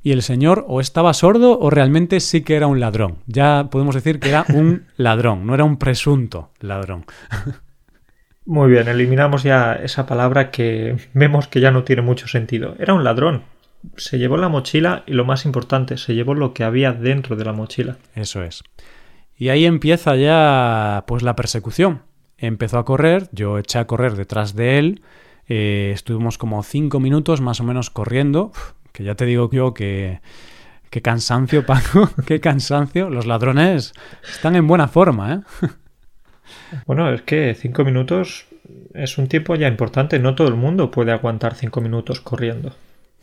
Y 0.00 0.12
el 0.12 0.22
señor 0.22 0.64
o 0.68 0.80
estaba 0.80 1.12
sordo 1.12 1.58
o 1.58 1.70
realmente 1.70 2.20
sí 2.20 2.42
que 2.42 2.54
era 2.54 2.68
un 2.68 2.78
ladrón. 2.78 3.18
Ya 3.26 3.68
podemos 3.70 3.94
decir 3.94 4.20
que 4.20 4.28
era 4.28 4.46
un 4.54 4.86
ladrón, 4.96 5.44
no 5.44 5.54
era 5.54 5.64
un 5.64 5.76
presunto 5.76 6.52
ladrón. 6.60 7.04
Muy 8.48 8.70
bien, 8.70 8.88
eliminamos 8.88 9.42
ya 9.42 9.74
esa 9.74 10.06
palabra 10.06 10.50
que 10.50 10.96
vemos 11.12 11.48
que 11.48 11.60
ya 11.60 11.70
no 11.70 11.84
tiene 11.84 12.00
mucho 12.00 12.28
sentido. 12.28 12.76
Era 12.78 12.94
un 12.94 13.04
ladrón. 13.04 13.42
Se 13.98 14.16
llevó 14.16 14.38
la 14.38 14.48
mochila 14.48 15.04
y 15.06 15.12
lo 15.12 15.26
más 15.26 15.44
importante, 15.44 15.98
se 15.98 16.14
llevó 16.14 16.32
lo 16.32 16.54
que 16.54 16.64
había 16.64 16.94
dentro 16.94 17.36
de 17.36 17.44
la 17.44 17.52
mochila. 17.52 17.98
Eso 18.14 18.42
es. 18.42 18.62
Y 19.36 19.50
ahí 19.50 19.66
empieza 19.66 20.16
ya 20.16 21.04
pues 21.06 21.22
la 21.22 21.36
persecución. 21.36 22.04
Empezó 22.38 22.78
a 22.78 22.86
correr, 22.86 23.28
yo 23.32 23.58
eché 23.58 23.80
a 23.80 23.86
correr 23.86 24.14
detrás 24.14 24.54
de 24.54 24.78
él, 24.78 25.02
eh, 25.46 25.90
estuvimos 25.92 26.38
como 26.38 26.62
cinco 26.62 27.00
minutos 27.00 27.42
más 27.42 27.60
o 27.60 27.64
menos 27.64 27.90
corriendo, 27.90 28.52
que 28.92 29.04
ya 29.04 29.14
te 29.14 29.26
digo 29.26 29.50
yo 29.52 29.74
que... 29.74 30.22
Qué 30.88 31.02
cansancio, 31.02 31.66
Paco, 31.66 32.08
qué 32.24 32.40
cansancio. 32.40 33.10
Los 33.10 33.26
ladrones 33.26 33.92
están 34.26 34.56
en 34.56 34.66
buena 34.66 34.88
forma, 34.88 35.34
¿eh? 35.34 35.40
Bueno, 36.86 37.12
es 37.12 37.22
que 37.22 37.54
cinco 37.54 37.84
minutos 37.84 38.46
es 38.94 39.18
un 39.18 39.28
tiempo 39.28 39.54
ya 39.54 39.68
importante. 39.68 40.18
No 40.18 40.34
todo 40.34 40.48
el 40.48 40.54
mundo 40.54 40.90
puede 40.90 41.12
aguantar 41.12 41.54
cinco 41.54 41.80
minutos 41.80 42.20
corriendo. 42.20 42.72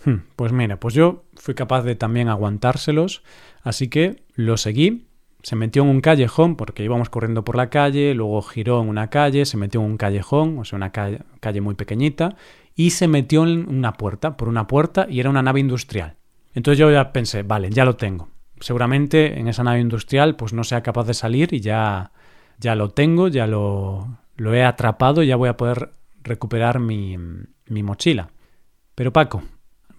Hmm, 0.04 0.18
pues 0.36 0.52
mira, 0.52 0.80
pues 0.80 0.94
yo 0.94 1.24
fui 1.36 1.56
capaz 1.56 1.84
de 1.84 1.96
también 1.96 2.30
aguantárselos, 2.30 3.24
así 3.64 3.88
que 3.88 4.24
lo 4.36 4.58
seguí 4.58 5.08
se 5.46 5.56
metió 5.56 5.84
en 5.84 5.90
un 5.90 6.02
callejón, 6.02 6.56
porque 6.56 6.84
íbamos 6.84 7.12
corriendo 7.12 7.46
por 7.46 7.56
la 7.56 7.70
calle, 7.70 8.16
luego 8.16 8.42
giró 8.42 8.82
en 8.82 8.90
una 8.90 9.12
calle, 9.12 9.46
se 9.46 9.58
metió 9.58 9.80
en 9.80 9.92
un 9.92 9.98
callejón, 9.98 10.58
o 10.58 10.66
sea, 10.66 10.76
una 10.76 10.92
calle, 10.92 11.20
calle 11.40 11.62
muy 11.62 11.76
pequeñita, 11.76 12.36
y 12.76 12.90
se 12.90 13.08
metió 13.08 13.44
en 13.44 13.70
una 13.70 13.94
puerta, 13.94 14.38
por 14.38 14.50
una 14.50 14.66
puerta, 14.66 15.06
y 15.08 15.20
era 15.20 15.30
una 15.30 15.44
nave 15.44 15.60
industrial. 15.60 16.16
Entonces 16.56 16.80
yo 16.80 16.90
ya 16.90 17.14
pensé, 17.14 17.44
vale, 17.44 17.70
ya 17.70 17.86
lo 17.86 17.96
tengo. 17.96 18.30
Seguramente 18.60 19.40
en 19.40 19.48
esa 19.48 19.64
nave 19.64 19.82
industrial 19.82 20.36
pues 20.36 20.52
no 20.52 20.64
sea 20.64 20.82
capaz 20.82 21.06
de 21.06 21.14
salir 21.14 21.54
y 21.54 21.60
ya, 21.60 22.12
ya 22.60 22.76
lo 22.76 22.90
tengo, 22.90 23.28
ya 23.28 23.48
lo, 23.48 24.18
lo 24.36 24.54
he 24.54 24.64
atrapado 24.64 25.24
ya 25.24 25.36
voy 25.36 25.50
a 25.50 25.58
poder 25.58 25.92
recuperar 26.24 26.80
mi, 26.80 27.18
mi 27.68 27.84
mochila. 27.84 28.30
Pero 28.96 29.14
Paco, 29.14 29.44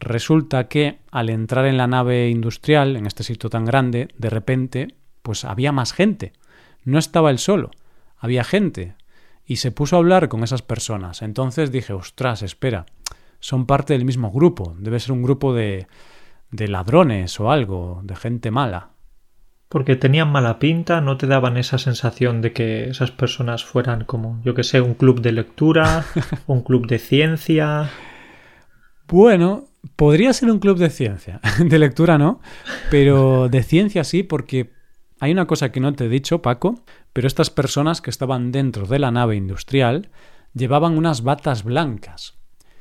resulta 0.01 0.69
que 0.69 0.99
al 1.11 1.31
entrar 1.31 1.67
en 1.67 1.77
la 1.77 1.87
nave 1.87 2.29
industrial, 2.29 2.97
en 2.97 3.07
este 3.07 3.23
sitio 3.23 3.51
tan 3.51 3.65
grande, 3.65 4.09
de 4.17 4.31
repente, 4.31 4.95
pues 5.23 5.45
había 5.45 5.73
más 5.73 5.93
gente. 5.93 6.33
No 6.85 6.99
estaba 6.99 7.31
él 7.31 7.39
solo, 7.39 7.71
había 8.17 8.45
gente. 8.45 8.95
Y 9.45 9.57
se 9.57 9.71
puso 9.71 9.97
a 9.97 9.99
hablar 10.01 10.29
con 10.29 10.43
esas 10.43 10.63
personas. 10.63 11.23
Entonces 11.23 11.71
dije, 11.71 11.93
ostras, 11.93 12.43
espera, 12.43 12.87
son 13.39 13.67
parte 13.67 13.93
del 13.93 14.05
mismo 14.05 14.31
grupo. 14.33 14.75
Debe 14.79 14.99
ser 14.99 15.13
un 15.13 15.23
grupo 15.23 15.55
de, 15.55 15.87
de 16.51 16.69
ladrones 16.69 17.39
o 17.39 17.51
algo, 17.51 18.01
de 18.03 18.17
gente 18.17 18.51
mala. 18.51 18.91
Porque 19.69 19.97
tenían 19.97 20.31
mala 20.31 20.59
pinta, 20.59 21.01
no 21.01 21.17
te 21.17 21.27
daban 21.27 21.57
esa 21.57 21.79
sensación 21.79 22.41
de 22.41 22.53
que 22.53 22.89
esas 22.89 23.11
personas 23.11 23.65
fueran 23.65 24.05
como, 24.05 24.41
yo 24.45 24.55
que 24.55 24.63
sé, 24.63 24.81
un 24.81 24.95
club 24.95 25.21
de 25.21 25.33
lectura, 25.33 26.05
un 26.47 26.63
club 26.63 26.87
de 26.87 26.99
ciencia. 26.99 27.91
Bueno, 29.09 29.67
podría 29.97 30.33
ser 30.33 30.51
un 30.51 30.59
club 30.59 30.79
de 30.79 30.91
ciencia. 30.91 31.41
De 31.59 31.79
lectura 31.79 32.19
no, 32.19 32.41
pero 32.91 33.49
de 33.49 33.63
ciencia 33.63 34.05
sí, 34.05 34.23
porque 34.23 34.73
hay 35.21 35.33
una 35.33 35.47
cosa 35.47 35.73
que 35.73 35.81
no 35.81 35.93
te 35.95 36.05
he 36.05 36.09
dicho, 36.09 36.43
Paco, 36.43 36.81
pero 37.13 37.27
estas 37.27 37.51
personas 37.51 38.01
que 38.01 38.11
estaban 38.11 38.53
dentro 38.53 38.87
de 38.87 38.99
la 38.99 39.11
nave 39.11 39.37
industrial 39.37 40.11
llevaban 40.53 40.97
unas 40.99 41.23
batas 41.23 41.65
blancas 41.65 42.39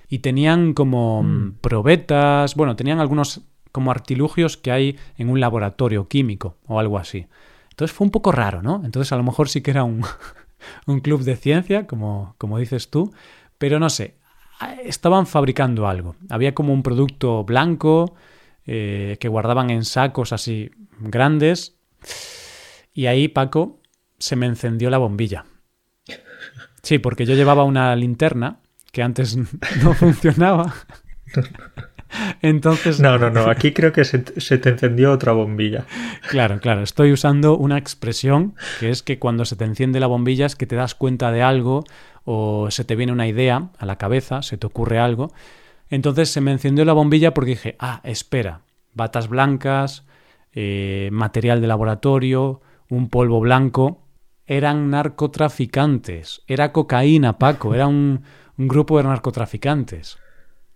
y 0.07 0.19
tenían 0.19 0.73
como 0.73 1.23
mm. 1.23 1.57
probetas, 1.61 2.55
bueno, 2.55 2.75
tenían 2.75 2.99
algunos 2.99 3.41
como 3.75 3.91
artilugios 3.91 4.55
que 4.55 4.71
hay 4.71 4.97
en 5.17 5.29
un 5.29 5.41
laboratorio 5.41 6.07
químico 6.07 6.55
o 6.65 6.79
algo 6.79 6.97
así. 6.97 7.27
Entonces 7.71 7.93
fue 7.93 8.05
un 8.05 8.11
poco 8.11 8.31
raro, 8.31 8.61
¿no? 8.61 8.81
Entonces 8.85 9.11
a 9.11 9.17
lo 9.17 9.23
mejor 9.23 9.49
sí 9.49 9.59
que 9.59 9.71
era 9.71 9.83
un, 9.83 10.01
un 10.87 11.01
club 11.01 11.23
de 11.23 11.35
ciencia, 11.35 11.85
como, 11.85 12.35
como 12.37 12.57
dices 12.57 12.89
tú, 12.89 13.13
pero 13.57 13.77
no 13.77 13.89
sé, 13.89 14.15
estaban 14.85 15.27
fabricando 15.27 15.89
algo. 15.89 16.15
Había 16.29 16.55
como 16.55 16.71
un 16.71 16.83
producto 16.83 17.43
blanco 17.43 18.15
eh, 18.65 19.17
que 19.19 19.27
guardaban 19.27 19.69
en 19.69 19.83
sacos 19.83 20.31
así 20.31 20.71
grandes 21.01 21.75
y 22.93 23.07
ahí 23.07 23.27
Paco 23.27 23.81
se 24.19 24.37
me 24.37 24.45
encendió 24.45 24.89
la 24.89 24.99
bombilla. 24.99 25.43
Sí, 26.81 26.97
porque 26.99 27.25
yo 27.25 27.35
llevaba 27.35 27.65
una 27.65 27.93
linterna 27.97 28.61
que 28.93 29.03
antes 29.03 29.35
no 29.83 29.93
funcionaba. 29.93 30.73
Entonces. 32.41 32.99
No, 32.99 33.17
no, 33.17 33.29
no. 33.29 33.49
Aquí 33.49 33.73
creo 33.73 33.91
que 33.91 34.05
se, 34.05 34.23
se, 34.39 34.57
te 34.57 34.69
encendió 34.69 35.11
otra 35.11 35.31
bombilla. 35.33 35.85
Claro, 36.29 36.59
claro. 36.59 36.81
Estoy 36.81 37.11
usando 37.11 37.57
una 37.57 37.77
expresión 37.77 38.55
que 38.79 38.89
es 38.89 39.03
que 39.03 39.19
cuando 39.19 39.45
se 39.45 39.55
te 39.55 39.65
enciende 39.65 39.99
la 39.99 40.07
bombilla 40.07 40.45
es 40.45 40.55
que 40.55 40.65
te 40.65 40.75
das 40.75 40.95
cuenta 40.95 41.31
de 41.31 41.41
algo 41.41 41.83
o 42.23 42.71
se 42.71 42.83
te 42.83 42.95
viene 42.95 43.11
una 43.11 43.27
idea 43.27 43.69
a 43.77 43.85
la 43.85 43.97
cabeza, 43.97 44.41
se 44.41 44.57
te 44.57 44.67
ocurre 44.67 44.99
algo. 44.99 45.31
Entonces 45.89 46.29
se 46.29 46.41
me 46.41 46.51
encendió 46.51 46.83
la 46.85 46.93
bombilla 46.93 47.33
porque 47.33 47.51
dije, 47.51 47.75
ah, 47.79 48.01
espera, 48.03 48.61
batas 48.93 49.29
blancas, 49.29 50.03
eh, 50.53 51.09
material 51.11 51.61
de 51.61 51.67
laboratorio, 51.67 52.61
un 52.89 53.09
polvo 53.09 53.39
blanco. 53.39 54.01
Eran 54.47 54.89
narcotraficantes. 54.91 56.41
Era 56.47 56.71
cocaína, 56.71 57.39
Paco. 57.39 57.73
Era 57.73 57.87
un, 57.87 58.23
un 58.57 58.67
grupo 58.67 58.97
de 58.97 59.03
narcotraficantes. 59.03 60.17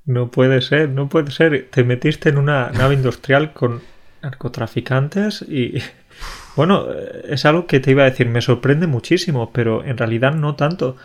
No 0.06 0.32
puede 0.32 0.62
ser, 0.62 0.90
no 0.90 1.10
puede 1.10 1.32
ser. 1.32 1.68
Te 1.70 1.84
metiste 1.84 2.30
en 2.30 2.38
una 2.38 2.72
nave 2.72 2.96
industrial 2.96 3.54
con 3.54 3.82
narcotraficantes 4.22 5.42
y... 5.44 5.82
Bueno, 6.56 6.88
es 6.92 7.46
algo 7.46 7.68
que 7.68 7.80
te 7.80 7.92
iba 7.92 8.04
a 8.04 8.10
decir, 8.10 8.28
me 8.28 8.42
sorprende 8.42 8.86
muchísimo, 8.86 9.54
pero 9.54 9.82
en 9.86 9.98
realidad 9.98 10.34
no 10.34 10.56
tanto. 10.56 10.98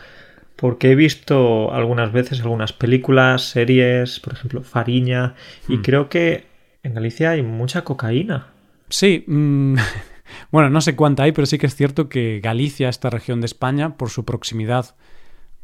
Porque 0.56 0.90
he 0.90 0.94
visto 0.96 1.72
algunas 1.72 2.10
veces 2.10 2.40
algunas 2.40 2.72
películas, 2.72 3.42
series, 3.50 4.18
por 4.18 4.32
ejemplo, 4.32 4.64
Fariña, 4.64 5.36
y 5.68 5.76
hmm. 5.76 5.82
creo 5.82 6.08
que 6.08 6.46
en 6.82 6.94
Galicia 6.94 7.30
hay 7.30 7.42
mucha 7.42 7.84
cocaína. 7.84 8.48
Sí, 8.88 9.24
mm, 9.26 9.76
bueno, 10.50 10.70
no 10.70 10.80
sé 10.80 10.96
cuánta 10.96 11.24
hay, 11.24 11.32
pero 11.32 11.46
sí 11.46 11.58
que 11.58 11.66
es 11.66 11.74
cierto 11.74 12.08
que 12.08 12.40
Galicia, 12.42 12.88
esta 12.88 13.10
región 13.10 13.40
de 13.40 13.46
España, 13.46 13.96
por 13.96 14.10
su 14.10 14.24
proximidad 14.24 14.96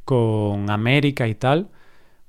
con 0.05 0.71
América 0.71 1.29
y 1.29 1.35
tal, 1.35 1.69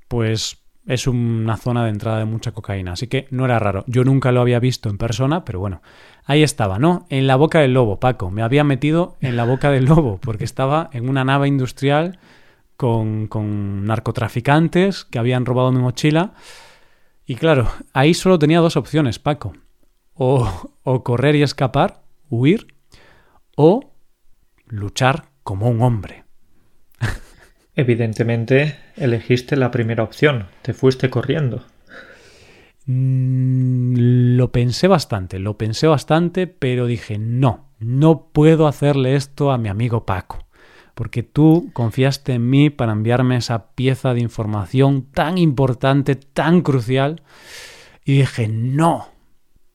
pues 0.08 0.61
es 0.86 1.08
una 1.08 1.58
zona 1.58 1.84
de 1.84 1.92
entrada 1.92 2.20
de 2.20 2.26
mucha 2.26 2.52
cocaína, 2.52 2.94
así 2.94 3.08
que 3.08 3.28
no 3.30 3.46
era 3.46 3.60
raro. 3.60 3.84
Yo 3.88 4.04
nunca 4.04 4.32
lo 4.32 4.42
había 4.42 4.60
visto 4.60 4.90
en 4.90 4.98
persona, 4.98 5.46
pero 5.46 5.60
bueno, 5.60 5.82
ahí 6.26 6.44
estaba, 6.44 6.80
¿no? 6.80 7.06
En 7.10 7.28
la 7.28 7.36
boca 7.36 7.60
del 7.60 7.74
lobo, 7.74 8.00
Paco. 8.00 8.32
Me 8.32 8.42
había 8.42 8.64
metido 8.64 9.18
en 9.22 9.38
la 9.38 9.44
boca 9.44 9.70
del 9.70 9.86
lobo 9.86 10.20
porque 10.22 10.44
estaba 10.44 10.90
en 10.94 11.08
una 11.08 11.24
nave 11.24 11.48
industrial 11.48 12.20
con, 12.78 13.28
con 13.28 13.86
narcotraficantes 13.86 15.06
que 15.06 15.20
habían 15.20 15.46
robado 15.46 15.72
mi 15.72 15.80
mochila. 15.80 16.34
Y 17.26 17.36
claro, 17.36 17.70
ahí 17.94 18.14
solo 18.14 18.40
tenía 18.40 18.60
dos 18.60 18.76
opciones, 18.76 19.20
Paco. 19.20 19.54
O, 20.14 20.72
o 20.84 21.04
correr 21.04 21.36
y 21.36 21.44
escapar, 21.44 22.02
huir, 22.30 22.76
o 23.56 23.92
luchar 24.66 25.26
como 25.44 25.70
un 25.70 25.82
hombre. 25.82 26.21
Evidentemente 27.82 28.78
elegiste 28.96 29.56
la 29.56 29.72
primera 29.72 30.04
opción, 30.04 30.46
te 30.62 30.76
fuiste 30.76 31.10
corriendo. 31.10 31.66
Mm, 32.86 34.36
lo 34.38 34.52
pensé 34.52 34.88
bastante, 34.88 35.40
lo 35.40 35.58
pensé 35.58 35.88
bastante, 35.88 36.46
pero 36.46 36.86
dije, 36.86 37.18
no, 37.18 37.72
no 37.80 38.28
puedo 38.34 38.68
hacerle 38.68 39.16
esto 39.16 39.52
a 39.52 39.58
mi 39.58 39.68
amigo 39.68 40.06
Paco, 40.06 40.46
porque 40.94 41.24
tú 41.24 41.72
confiaste 41.74 42.34
en 42.34 42.48
mí 42.48 42.70
para 42.70 42.92
enviarme 42.92 43.38
esa 43.38 43.72
pieza 43.74 44.14
de 44.14 44.22
información 44.22 45.08
tan 45.12 45.40
importante, 45.40 46.16
tan 46.16 46.62
crucial, 46.62 47.24
y 48.06 48.20
dije, 48.20 48.48
no. 48.48 49.08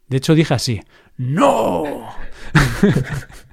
De 0.06 0.18
hecho 0.18 0.36
dije 0.36 0.54
así, 0.54 0.80
no. 1.16 2.06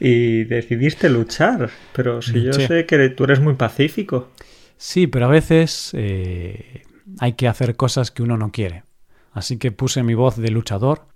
y 0.00 0.44
decidiste 0.44 1.08
luchar. 1.08 1.70
Pero 1.92 2.22
si 2.22 2.42
yo 2.42 2.52
sé 2.52 2.86
que 2.86 3.08
tú 3.10 3.24
eres 3.24 3.40
muy 3.40 3.54
pacífico. 3.54 4.30
Sí, 4.76 5.06
pero 5.06 5.26
a 5.26 5.30
veces 5.30 5.90
eh, 5.94 6.82
hay 7.18 7.32
que 7.34 7.48
hacer 7.48 7.76
cosas 7.76 8.10
que 8.10 8.22
uno 8.22 8.36
no 8.36 8.52
quiere. 8.52 8.84
Así 9.32 9.58
que 9.58 9.72
puse 9.72 10.02
mi 10.02 10.14
voz 10.14 10.36
de 10.36 10.50
luchador. 10.50 11.08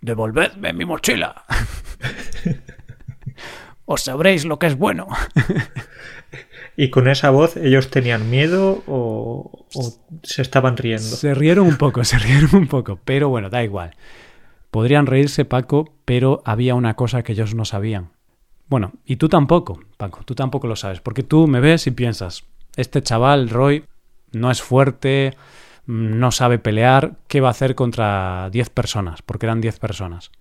Devolvedme 0.00 0.72
mi 0.72 0.84
mochila. 0.84 1.44
Os 3.86 4.02
sabréis 4.02 4.44
lo 4.44 4.58
que 4.58 4.66
es 4.66 4.76
bueno. 4.76 5.08
¿Y 6.76 6.90
con 6.90 7.08
esa 7.08 7.30
voz 7.30 7.56
ellos 7.56 7.90
tenían 7.90 8.28
miedo 8.30 8.82
o, 8.86 9.66
o, 9.74 10.06
se 10.22 10.42
estaban 10.42 10.76
riendo? 10.76 11.04
Se 11.04 11.34
rieron 11.34 11.66
un 11.66 11.76
poco, 11.76 12.02
se 12.04 12.18
rieron 12.18 12.54
un 12.54 12.66
poco, 12.66 12.98
pero 13.04 13.28
bueno, 13.28 13.48
da 13.50 13.62
igual. 13.62 13.94
Podrían 14.74 15.06
reírse, 15.06 15.44
Paco, 15.44 15.94
pero 16.04 16.42
había 16.44 16.74
una 16.74 16.94
cosa 16.94 17.22
que 17.22 17.30
ellos 17.30 17.54
no 17.54 17.64
sabían. 17.64 18.10
Bueno, 18.66 18.94
y 19.04 19.14
tú 19.14 19.28
tampoco, 19.28 19.78
Paco, 19.96 20.22
tú 20.24 20.34
tampoco 20.34 20.66
lo 20.66 20.74
sabes, 20.74 21.00
porque 21.00 21.22
tú 21.22 21.46
me 21.46 21.60
ves 21.60 21.86
y 21.86 21.92
piensas, 21.92 22.42
este 22.74 23.00
chaval, 23.00 23.50
Roy, 23.50 23.84
no 24.32 24.50
es 24.50 24.62
fuerte, 24.62 25.36
no 25.86 26.32
sabe 26.32 26.58
pelear, 26.58 27.18
¿qué 27.28 27.40
va 27.40 27.46
a 27.46 27.50
hacer 27.52 27.76
contra 27.76 28.50
10 28.50 28.70
personas? 28.70 29.22
Porque 29.22 29.46
eran 29.46 29.60
10 29.60 29.78
personas. 29.78 30.32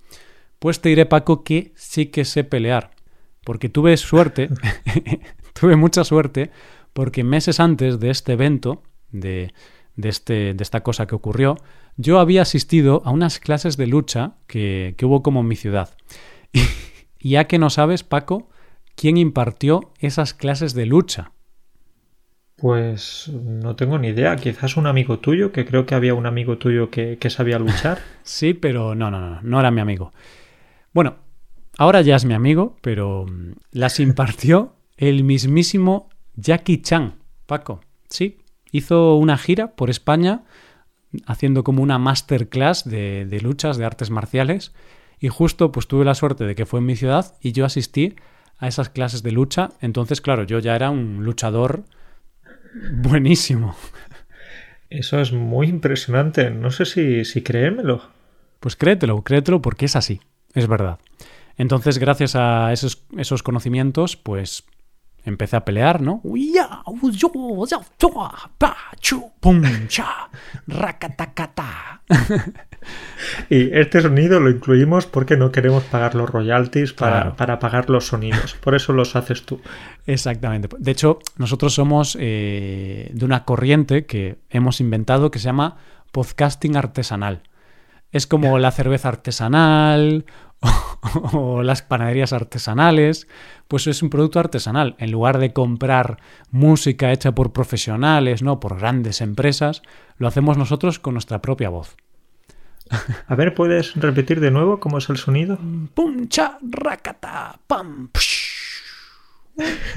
Pues 0.57 0.81
te 0.81 0.89
diré, 0.89 1.05
Paco, 1.05 1.43
que 1.43 1.71
sí 1.75 2.07
que 2.07 2.25
sé 2.25 2.43
pelear, 2.43 2.89
porque 3.43 3.69
tuve 3.69 3.95
suerte, 3.97 4.49
tuve 5.53 5.75
mucha 5.75 6.03
suerte, 6.03 6.49
porque 6.93 7.23
meses 7.23 7.59
antes 7.59 7.99
de 7.99 8.09
este 8.09 8.33
evento, 8.33 8.81
de, 9.11 9.53
de, 9.95 10.09
este, 10.09 10.53
de 10.53 10.63
esta 10.63 10.81
cosa 10.81 11.05
que 11.07 11.15
ocurrió, 11.15 11.57
yo 11.97 12.19
había 12.19 12.41
asistido 12.41 13.01
a 13.05 13.11
unas 13.11 13.39
clases 13.39 13.77
de 13.77 13.87
lucha 13.87 14.33
que, 14.47 14.95
hubo 15.03 15.23
como 15.23 15.41
en 15.41 15.47
mi 15.47 15.55
ciudad. 15.55 15.95
Y 17.25 17.29
ya 17.29 17.45
que 17.45 17.57
no 17.57 17.69
sabes, 17.69 18.03
Paco, 18.03 18.49
¿quién 18.97 19.15
impartió 19.15 19.93
esas 19.99 20.33
clases 20.33 20.73
de 20.73 20.85
lucha? 20.85 21.31
Pues 22.57 23.31
no 23.33 23.77
tengo 23.77 23.97
ni 23.97 24.09
idea. 24.09 24.35
Quizás 24.35 24.75
un 24.75 24.87
amigo 24.87 25.19
tuyo, 25.19 25.53
que 25.53 25.65
creo 25.65 25.85
que 25.85 25.95
había 25.95 26.15
un 26.15 26.25
amigo 26.25 26.57
tuyo 26.57 26.89
que, 26.89 27.17
que 27.17 27.29
sabía 27.29 27.59
luchar. 27.59 27.99
sí, 28.23 28.53
pero 28.53 28.93
no, 28.93 29.09
no, 29.09 29.21
no, 29.21 29.41
no 29.41 29.59
era 29.61 29.71
mi 29.71 29.79
amigo. 29.79 30.11
Bueno, 30.91 31.15
ahora 31.77 32.01
ya 32.01 32.17
es 32.17 32.25
mi 32.25 32.33
amigo, 32.33 32.75
pero 32.81 33.25
mm, 33.25 33.53
las 33.71 34.01
impartió 34.01 34.75
el 34.97 35.23
mismísimo 35.23 36.09
Jackie 36.35 36.81
Chan, 36.81 37.19
Paco. 37.45 37.79
Sí, 38.09 38.42
hizo 38.73 39.15
una 39.15 39.37
gira 39.37 39.75
por 39.75 39.89
España 39.89 40.41
haciendo 41.25 41.63
como 41.63 41.81
una 41.81 41.99
masterclass 41.99 42.83
de, 42.83 43.25
de 43.25 43.39
luchas, 43.39 43.77
de 43.77 43.85
artes 43.85 44.09
marciales. 44.09 44.73
Y 45.19 45.29
justo 45.29 45.71
pues 45.71 45.87
tuve 45.87 46.03
la 46.03 46.15
suerte 46.15 46.43
de 46.43 46.55
que 46.55 46.65
fue 46.65 46.81
en 46.81 46.87
mi 46.87 46.97
ciudad 46.97 47.35
y 47.39 47.53
yo 47.53 47.65
asistí 47.65 48.15
a 48.57 48.67
esas 48.67 48.89
clases 48.89 49.23
de 49.23 49.31
lucha. 49.31 49.69
Entonces, 49.79 50.19
claro, 50.19 50.43
yo 50.43 50.59
ya 50.59 50.75
era 50.75 50.89
un 50.89 51.23
luchador 51.23 51.83
buenísimo. 52.91 53.75
Eso 54.89 55.19
es 55.19 55.31
muy 55.31 55.67
impresionante. 55.67 56.49
No 56.49 56.71
sé 56.71 56.85
si, 56.85 57.25
si 57.25 57.41
creérmelo. 57.41 58.01
Pues 58.59 58.75
créetelo, 58.75 59.23
créetelo 59.23 59.61
porque 59.61 59.85
es 59.85 59.95
así. 59.95 60.19
Es 60.53 60.67
verdad. 60.67 60.99
Entonces, 61.57 61.99
gracias 61.99 62.35
a 62.35 62.73
esos, 62.73 63.05
esos 63.17 63.43
conocimientos, 63.43 64.17
pues 64.17 64.65
empecé 65.23 65.55
a 65.55 65.65
pelear, 65.65 66.01
¿no? 66.01 66.21
y 73.49 73.71
este 73.77 74.01
sonido 74.01 74.39
lo 74.39 74.49
incluimos 74.49 75.05
porque 75.05 75.37
no 75.37 75.51
queremos 75.51 75.83
pagar 75.83 76.15
los 76.15 76.29
royalties 76.29 76.93
para, 76.93 77.35
para 77.35 77.59
pagar 77.59 77.89
los 77.89 78.07
sonidos. 78.07 78.55
Por 78.55 78.75
eso 78.75 78.93
los 78.93 79.15
haces 79.15 79.43
tú. 79.43 79.61
Exactamente. 80.05 80.67
De 80.77 80.91
hecho, 80.91 81.19
nosotros 81.37 81.73
somos 81.73 82.17
eh, 82.19 83.09
de 83.13 83.25
una 83.25 83.45
corriente 83.45 84.05
que 84.05 84.37
hemos 84.49 84.81
inventado 84.81 85.31
que 85.31 85.39
se 85.39 85.45
llama 85.45 85.77
podcasting 86.11 86.75
artesanal. 86.75 87.43
Es 88.11 88.27
como 88.27 88.59
la 88.59 88.71
cerveza 88.71 89.09
artesanal 89.09 90.25
o, 91.33 91.63
las 91.63 91.81
panaderías 91.81 92.33
artesanales, 92.33 93.27
pues 93.67 93.87
es 93.87 94.01
un 94.01 94.09
producto 94.09 94.39
artesanal. 94.39 94.95
En 94.99 95.11
lugar 95.11 95.39
de 95.39 95.53
comprar 95.53 96.19
música 96.51 97.11
hecha 97.11 97.33
por 97.33 97.51
profesionales, 97.51 98.41
no 98.41 98.59
por 98.59 98.77
grandes 98.77 99.21
empresas, 99.21 99.81
lo 100.17 100.27
hacemos 100.27 100.57
nosotros 100.57 100.99
con 100.99 101.13
nuestra 101.13 101.41
propia 101.41 101.69
voz. 101.69 101.95
A 103.27 103.35
ver, 103.35 103.53
¿puedes 103.53 103.95
repetir 103.95 104.39
de 104.39 104.51
nuevo 104.51 104.79
cómo 104.79 104.97
es 104.97 105.09
el 105.09 105.17
sonido? 105.17 105.57
Pum, 105.93 106.27
cha, 106.27 106.57
racata, 106.61 107.59
pam, 107.67 108.09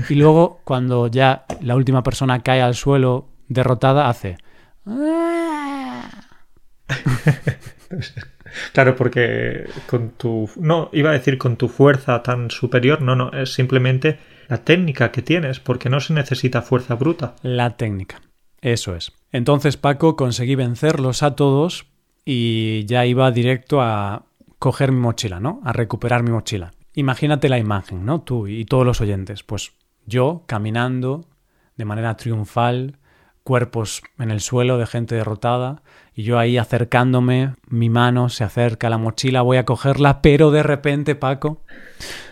Y 0.09 0.15
luego, 0.15 0.61
cuando 0.65 1.09
ya 1.09 1.45
la 1.61 1.77
última 1.77 2.03
persona 2.03 2.43
cae 2.43 2.63
al 2.63 2.75
suelo 2.75 3.29
derrotada, 3.49 4.09
hace. 4.09 4.39
Claro, 8.73 8.95
porque 8.95 9.69
con 9.87 10.11
tu... 10.11 10.49
No, 10.57 10.89
iba 10.93 11.11
a 11.11 11.15
decir 11.15 11.37
con 11.37 11.57
tu 11.57 11.69
fuerza 11.69 12.23
tan 12.23 12.51
superior, 12.51 13.03
no, 13.03 13.17
no, 13.17 13.33
es 13.33 13.53
simplemente 13.53 14.19
la 14.49 14.59
técnica 14.59 15.11
que 15.11 15.23
tienes, 15.23 15.59
porque 15.59 15.91
no 15.91 15.99
se 16.01 16.15
necesita 16.15 16.63
fuerza 16.63 16.95
bruta. 16.95 17.35
La 17.43 17.77
técnica, 17.77 18.23
eso 18.61 18.95
es. 18.95 19.13
Entonces, 19.33 19.77
Paco, 19.77 20.17
conseguí 20.17 20.55
vencerlos 20.55 21.23
a 21.23 21.35
todos 21.35 21.87
y 22.25 22.85
ya 22.87 23.05
iba 23.05 23.31
directo 23.31 23.81
a 23.83 24.27
coger 24.59 24.93
mi 24.93 25.01
mochila, 25.01 25.41
¿no? 25.41 25.61
A 25.65 25.73
recuperar 25.73 26.23
mi 26.23 26.31
mochila. 26.31 26.73
Imagínate 26.95 27.49
la 27.49 27.59
imagen, 27.59 28.07
¿no? 28.07 28.23
Tú 28.23 28.47
y 28.47 28.65
todos 28.65 28.87
los 28.87 29.01
oyentes. 29.01 29.43
Pues 29.43 29.73
yo 30.07 30.45
caminando 30.47 31.29
de 31.77 31.85
manera 31.85 32.17
triunfal, 32.17 32.99
cuerpos 33.47 34.03
en 34.19 34.33
el 34.33 34.41
suelo 34.41 34.77
de 34.77 34.87
gente 34.87 35.15
derrotada, 35.15 35.83
y 36.15 36.25
yo 36.25 36.39
ahí 36.39 36.59
acercándome, 36.59 37.55
mi 37.69 37.89
mano 37.89 38.29
se 38.29 38.43
acerca 38.43 38.89
a 38.89 38.91
la 38.91 38.99
mochila, 38.99 39.43
voy 39.43 39.57
a 39.57 39.65
cogerla, 39.65 40.21
pero 40.21 40.51
de 40.51 40.65
repente, 40.65 41.15
Paco, 41.15 41.63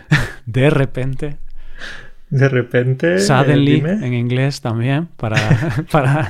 de 0.45 0.69
repente... 0.69 1.37
De 2.29 2.49
repente... 2.49 3.19
Suddenly, 3.19 3.77
en 3.77 4.13
inglés 4.13 4.59
también, 4.59 5.07
para, 5.15 5.37
para 5.91 6.27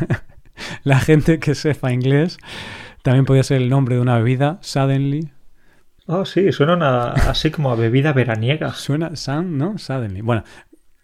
la 0.83 0.99
gente 0.99 1.39
que 1.39 1.55
sepa 1.55 1.91
inglés. 1.91 2.37
También 3.01 3.25
podría 3.25 3.43
ser 3.43 3.61
el 3.61 3.69
nombre 3.69 3.95
de 3.95 4.01
una 4.01 4.17
bebida, 4.17 4.59
Suddenly. 4.61 5.31
Oh, 6.05 6.25
sí, 6.25 6.51
suena 6.51 7.09
así 7.09 7.49
como 7.49 7.71
a 7.71 7.75
bebida 7.75 8.13
veraniega. 8.13 8.73
Suena, 8.73 9.15
sun, 9.15 9.57
¿no? 9.57 9.79
Suddenly. 9.79 10.21
Bueno, 10.21 10.43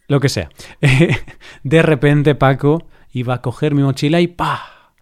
lo 0.08 0.20
que 0.20 0.30
sea. 0.30 0.50
de 1.64 1.82
repente, 1.82 2.36
Paco 2.36 2.86
iba 3.12 3.36
a 3.36 3.42
coger 3.42 3.76
mi 3.76 3.84
mochila 3.84 4.20
y 4.22 4.28
¡pa! 4.28 4.94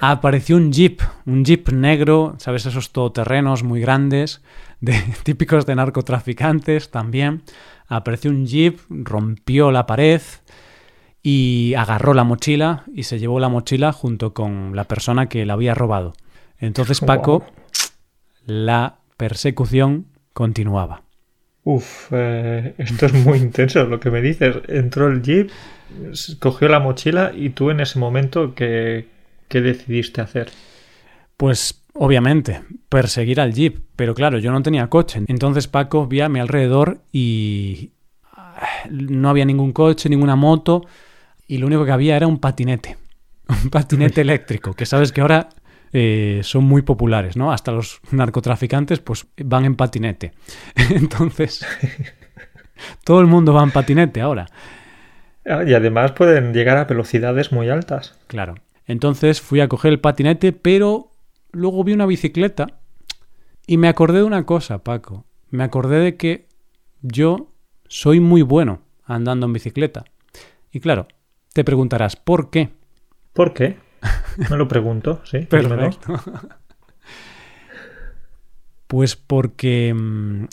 Apareció 0.00 0.56
un 0.56 0.72
jeep, 0.72 1.00
un 1.26 1.44
jeep 1.44 1.70
negro, 1.70 2.34
¿sabes? 2.38 2.66
Esos 2.66 2.92
todoterrenos 2.92 3.62
muy 3.62 3.80
grandes, 3.80 4.42
de, 4.80 5.02
típicos 5.24 5.66
de 5.66 5.74
narcotraficantes 5.74 6.90
también. 6.90 7.42
Apareció 7.86 8.30
un 8.30 8.46
jeep, 8.46 8.80
rompió 8.88 9.70
la 9.70 9.86
pared 9.86 10.22
y 11.22 11.74
agarró 11.74 12.12
la 12.12 12.24
mochila 12.24 12.84
y 12.94 13.04
se 13.04 13.18
llevó 13.18 13.40
la 13.40 13.48
mochila 13.48 13.92
junto 13.92 14.34
con 14.34 14.76
la 14.76 14.84
persona 14.84 15.28
que 15.28 15.46
la 15.46 15.54
había 15.54 15.74
robado. 15.74 16.12
Entonces 16.58 17.00
Paco, 17.00 17.44
la 18.44 18.98
persecución 19.16 20.06
continuaba. 20.34 21.03
Uf, 21.64 22.08
eh, 22.12 22.74
esto 22.76 23.06
es 23.06 23.14
muy 23.14 23.38
intenso 23.38 23.84
lo 23.84 23.98
que 23.98 24.10
me 24.10 24.20
dices. 24.20 24.56
Entró 24.68 25.08
el 25.08 25.22
jeep, 25.22 25.50
cogió 26.38 26.68
la 26.68 26.78
mochila 26.78 27.32
y 27.34 27.50
tú 27.50 27.70
en 27.70 27.80
ese 27.80 27.98
momento, 27.98 28.54
¿qué, 28.54 29.08
qué 29.48 29.62
decidiste 29.62 30.20
hacer? 30.20 30.50
Pues 31.36 31.82
obviamente, 31.94 32.60
perseguir 32.88 33.40
al 33.40 33.54
jeep. 33.54 33.78
Pero 33.96 34.14
claro, 34.14 34.38
yo 34.38 34.52
no 34.52 34.62
tenía 34.62 34.88
coche. 34.88 35.22
Entonces 35.26 35.66
Paco 35.66 36.06
vi 36.06 36.20
a 36.20 36.28
mi 36.28 36.38
alrededor 36.38 37.00
y 37.12 37.92
no 38.90 39.30
había 39.30 39.46
ningún 39.46 39.72
coche, 39.72 40.10
ninguna 40.10 40.36
moto. 40.36 40.84
Y 41.46 41.58
lo 41.58 41.66
único 41.66 41.84
que 41.84 41.92
había 41.92 42.16
era 42.16 42.26
un 42.26 42.38
patinete. 42.38 42.98
Un 43.64 43.68
patinete 43.68 44.22
eléctrico, 44.22 44.72
que 44.72 44.86
sabes 44.86 45.12
que 45.12 45.20
ahora 45.20 45.50
eh, 45.96 46.40
son 46.42 46.64
muy 46.64 46.82
populares, 46.82 47.36
¿no? 47.36 47.52
Hasta 47.52 47.70
los 47.70 48.00
narcotraficantes 48.10 48.98
pues 48.98 49.28
van 49.38 49.64
en 49.64 49.76
patinete. 49.76 50.32
Entonces, 50.90 51.64
todo 53.04 53.20
el 53.20 53.28
mundo 53.28 53.54
va 53.54 53.62
en 53.62 53.70
patinete 53.70 54.20
ahora. 54.20 54.46
Ah, 55.46 55.62
y 55.64 55.72
además 55.72 56.10
pueden 56.10 56.52
llegar 56.52 56.78
a 56.78 56.84
velocidades 56.84 57.52
muy 57.52 57.68
altas. 57.68 58.18
Claro. 58.26 58.56
Entonces 58.86 59.40
fui 59.40 59.60
a 59.60 59.68
coger 59.68 59.92
el 59.92 60.00
patinete, 60.00 60.52
pero 60.52 61.12
luego 61.52 61.84
vi 61.84 61.92
una 61.92 62.06
bicicleta 62.06 62.80
y 63.64 63.76
me 63.76 63.86
acordé 63.86 64.18
de 64.18 64.24
una 64.24 64.44
cosa, 64.44 64.82
Paco. 64.82 65.24
Me 65.50 65.62
acordé 65.62 66.00
de 66.00 66.16
que 66.16 66.48
yo 67.02 67.52
soy 67.86 68.18
muy 68.18 68.42
bueno 68.42 68.80
andando 69.04 69.46
en 69.46 69.52
bicicleta. 69.52 70.04
Y 70.72 70.80
claro, 70.80 71.06
te 71.52 71.62
preguntarás, 71.62 72.16
¿por 72.16 72.50
qué? 72.50 72.70
¿Por 73.32 73.54
qué? 73.54 73.83
Me 74.50 74.56
lo 74.56 74.68
pregunto, 74.68 75.20
sí. 75.24 75.38
Perfecto. 75.50 76.20
Pues 78.86 79.16
porque 79.16 79.92
mm, 79.94 80.46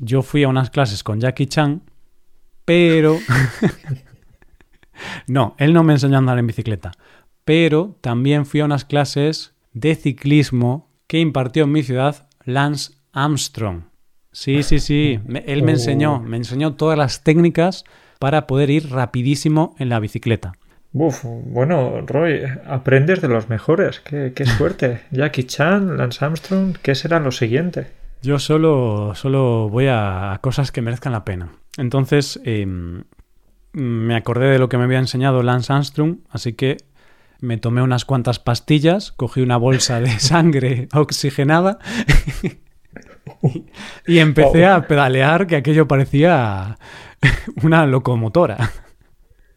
yo 0.00 0.22
fui 0.22 0.44
a 0.44 0.48
unas 0.48 0.70
clases 0.70 1.02
con 1.02 1.20
Jackie 1.20 1.46
Chan, 1.46 1.82
pero... 2.64 3.18
no, 5.26 5.54
él 5.58 5.72
no 5.72 5.82
me 5.82 5.94
enseñó 5.94 6.16
a 6.16 6.18
andar 6.18 6.38
en 6.38 6.46
bicicleta, 6.46 6.92
pero 7.44 7.96
también 8.00 8.46
fui 8.46 8.60
a 8.60 8.64
unas 8.64 8.84
clases 8.84 9.54
de 9.72 9.94
ciclismo 9.94 10.90
que 11.06 11.20
impartió 11.20 11.64
en 11.64 11.72
mi 11.72 11.82
ciudad 11.82 12.28
Lance 12.44 12.92
Armstrong. 13.12 13.82
Sí, 14.32 14.62
sí, 14.62 14.80
sí, 14.80 15.18
él 15.46 15.62
me 15.62 15.72
enseñó, 15.72 16.16
oh. 16.16 16.20
me 16.20 16.36
enseñó 16.36 16.74
todas 16.74 16.98
las 16.98 17.22
técnicas 17.22 17.84
para 18.18 18.46
poder 18.46 18.70
ir 18.70 18.90
rapidísimo 18.90 19.74
en 19.78 19.88
la 19.88 20.00
bicicleta. 20.00 20.52
Uf, 20.98 21.24
bueno, 21.24 22.00
Roy, 22.06 22.40
aprendes 22.66 23.20
de 23.20 23.28
los 23.28 23.50
mejores. 23.50 24.00
Qué, 24.00 24.32
suerte. 24.56 25.02
Jackie 25.10 25.44
Chan, 25.44 25.98
Lance 25.98 26.24
Armstrong, 26.24 26.78
¿qué 26.80 26.94
será 26.94 27.20
lo 27.20 27.32
siguiente? 27.32 27.88
Yo 28.22 28.38
solo, 28.38 29.14
solo 29.14 29.68
voy 29.68 29.88
a 29.90 30.38
cosas 30.40 30.72
que 30.72 30.80
merezcan 30.80 31.12
la 31.12 31.22
pena. 31.22 31.50
Entonces, 31.76 32.40
em, 32.44 33.04
me 33.72 34.16
acordé 34.16 34.46
de 34.46 34.58
lo 34.58 34.70
que 34.70 34.78
me 34.78 34.84
había 34.84 34.98
enseñado 34.98 35.42
Lance 35.42 35.70
Armstrong, 35.70 36.20
así 36.30 36.54
que 36.54 36.78
me 37.40 37.58
tomé 37.58 37.82
unas 37.82 38.06
cuantas 38.06 38.38
pastillas, 38.38 39.12
cogí 39.12 39.42
una 39.42 39.58
bolsa 39.58 40.00
de 40.00 40.08
sangre 40.18 40.88
oxigenada 40.94 41.78
y 44.06 44.18
empecé 44.20 44.64
a 44.64 44.86
pedalear 44.88 45.46
que 45.46 45.56
aquello 45.56 45.86
parecía 45.86 46.78
una 47.62 47.84
locomotora. 47.84 48.70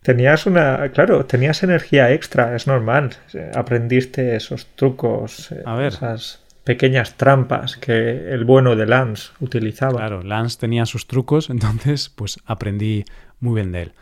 Tenías 0.01 0.45
una, 0.45 0.89
claro, 0.89 1.25
tenías 1.25 1.61
energía 1.61 2.11
extra, 2.11 2.55
es 2.55 2.67
normal. 2.67 3.11
Aprendiste 3.53 4.35
esos 4.35 4.65
trucos, 4.75 5.51
eh, 5.51 5.63
esas 5.85 6.41
pequeñas 6.63 7.15
trampas 7.15 7.75
que 7.75 8.31
el 8.31 8.45
bueno 8.45 8.75
de 8.75 8.85
Lance 8.85 9.31
utilizaba. 9.39 9.97
Claro, 9.97 10.23
Lance 10.23 10.57
tenía 10.57 10.85
sus 10.85 11.07
trucos, 11.07 11.49
entonces 11.49 12.09
pues 12.09 12.39
aprendí 12.45 13.05
muy 13.39 13.55
bien 13.55 13.71
de 13.71 13.81
él. 13.83 13.93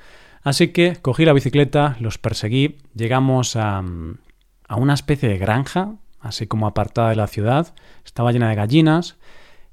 Así 0.44 0.70
que 0.70 0.98
cogí 1.02 1.26
la 1.26 1.34
bicicleta, 1.34 1.98
los 2.00 2.18
perseguí, 2.18 2.78
llegamos 2.94 3.56
a, 3.56 3.84
a 4.68 4.76
una 4.76 4.94
especie 4.94 5.30
de 5.30 5.38
granja, 5.38 5.94
así 6.22 6.46
como 6.46 6.68
apartada 6.68 7.10
de 7.10 7.16
la 7.16 7.28
ciudad, 7.28 7.74
estaba 8.06 8.32
llena 8.32 8.50
de 8.50 8.56
gallinas, 8.56 9.18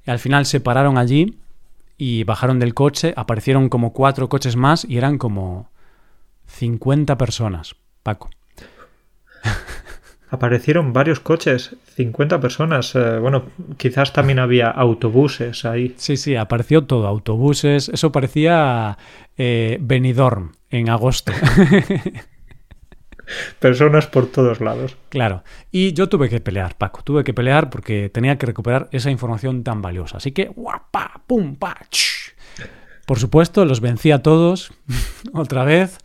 y 0.05 0.11
al 0.11 0.19
final 0.19 0.45
se 0.45 0.59
pararon 0.59 0.97
allí 0.97 1.37
y 1.97 2.23
bajaron 2.23 2.59
del 2.59 2.73
coche, 2.73 3.13
aparecieron 3.15 3.69
como 3.69 3.93
cuatro 3.93 4.27
coches 4.27 4.55
más 4.55 4.85
y 4.85 4.97
eran 4.97 5.17
como 5.17 5.69
50 6.47 7.17
personas, 7.17 7.75
Paco. 8.03 8.29
aparecieron 10.29 10.93
varios 10.93 11.19
coches, 11.19 11.75
50 11.95 12.39
personas. 12.39 12.95
Eh, 12.95 13.19
bueno, 13.19 13.45
quizás 13.77 14.13
también 14.13 14.39
había 14.39 14.69
autobuses 14.69 15.65
ahí. 15.65 15.93
Sí, 15.97 16.17
sí, 16.17 16.35
apareció 16.35 16.83
todo, 16.83 17.07
autobuses. 17.07 17.89
Eso 17.89 18.11
parecía 18.11 18.97
eh, 19.37 19.77
Benidorm 19.81 20.53
en 20.69 20.89
agosto. 20.89 21.31
Personas 23.59 24.05
por 24.05 24.27
todos 24.27 24.61
lados. 24.61 24.97
Claro. 25.09 25.43
Y 25.71 25.93
yo 25.93 26.09
tuve 26.09 26.29
que 26.29 26.39
pelear, 26.39 26.77
Paco. 26.77 27.01
Tuve 27.03 27.23
que 27.23 27.33
pelear 27.33 27.71
porque 27.71 28.09
tenía 28.09 28.37
que 28.37 28.45
recuperar 28.45 28.87
esa 28.91 29.09
información 29.09 29.63
tan 29.63 29.81
valiosa. 29.81 30.17
Así 30.17 30.31
que, 30.31 30.45
guapa, 30.45 31.23
pum, 31.25 31.55
pa, 31.55 31.75
Por 33.07 33.17
supuesto, 33.17 33.65
los 33.65 33.81
vencí 33.81 34.11
a 34.11 34.21
todos. 34.21 34.71
Otra 35.33 35.63
vez 35.63 35.97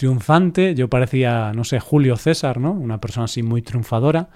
triunfante. 0.00 0.74
Yo 0.74 0.88
parecía, 0.88 1.52
no 1.54 1.62
sé, 1.62 1.78
Julio 1.78 2.16
César, 2.16 2.58
¿no? 2.58 2.72
Una 2.72 3.02
persona 3.02 3.26
así 3.26 3.42
muy 3.42 3.60
triunfadora. 3.60 4.30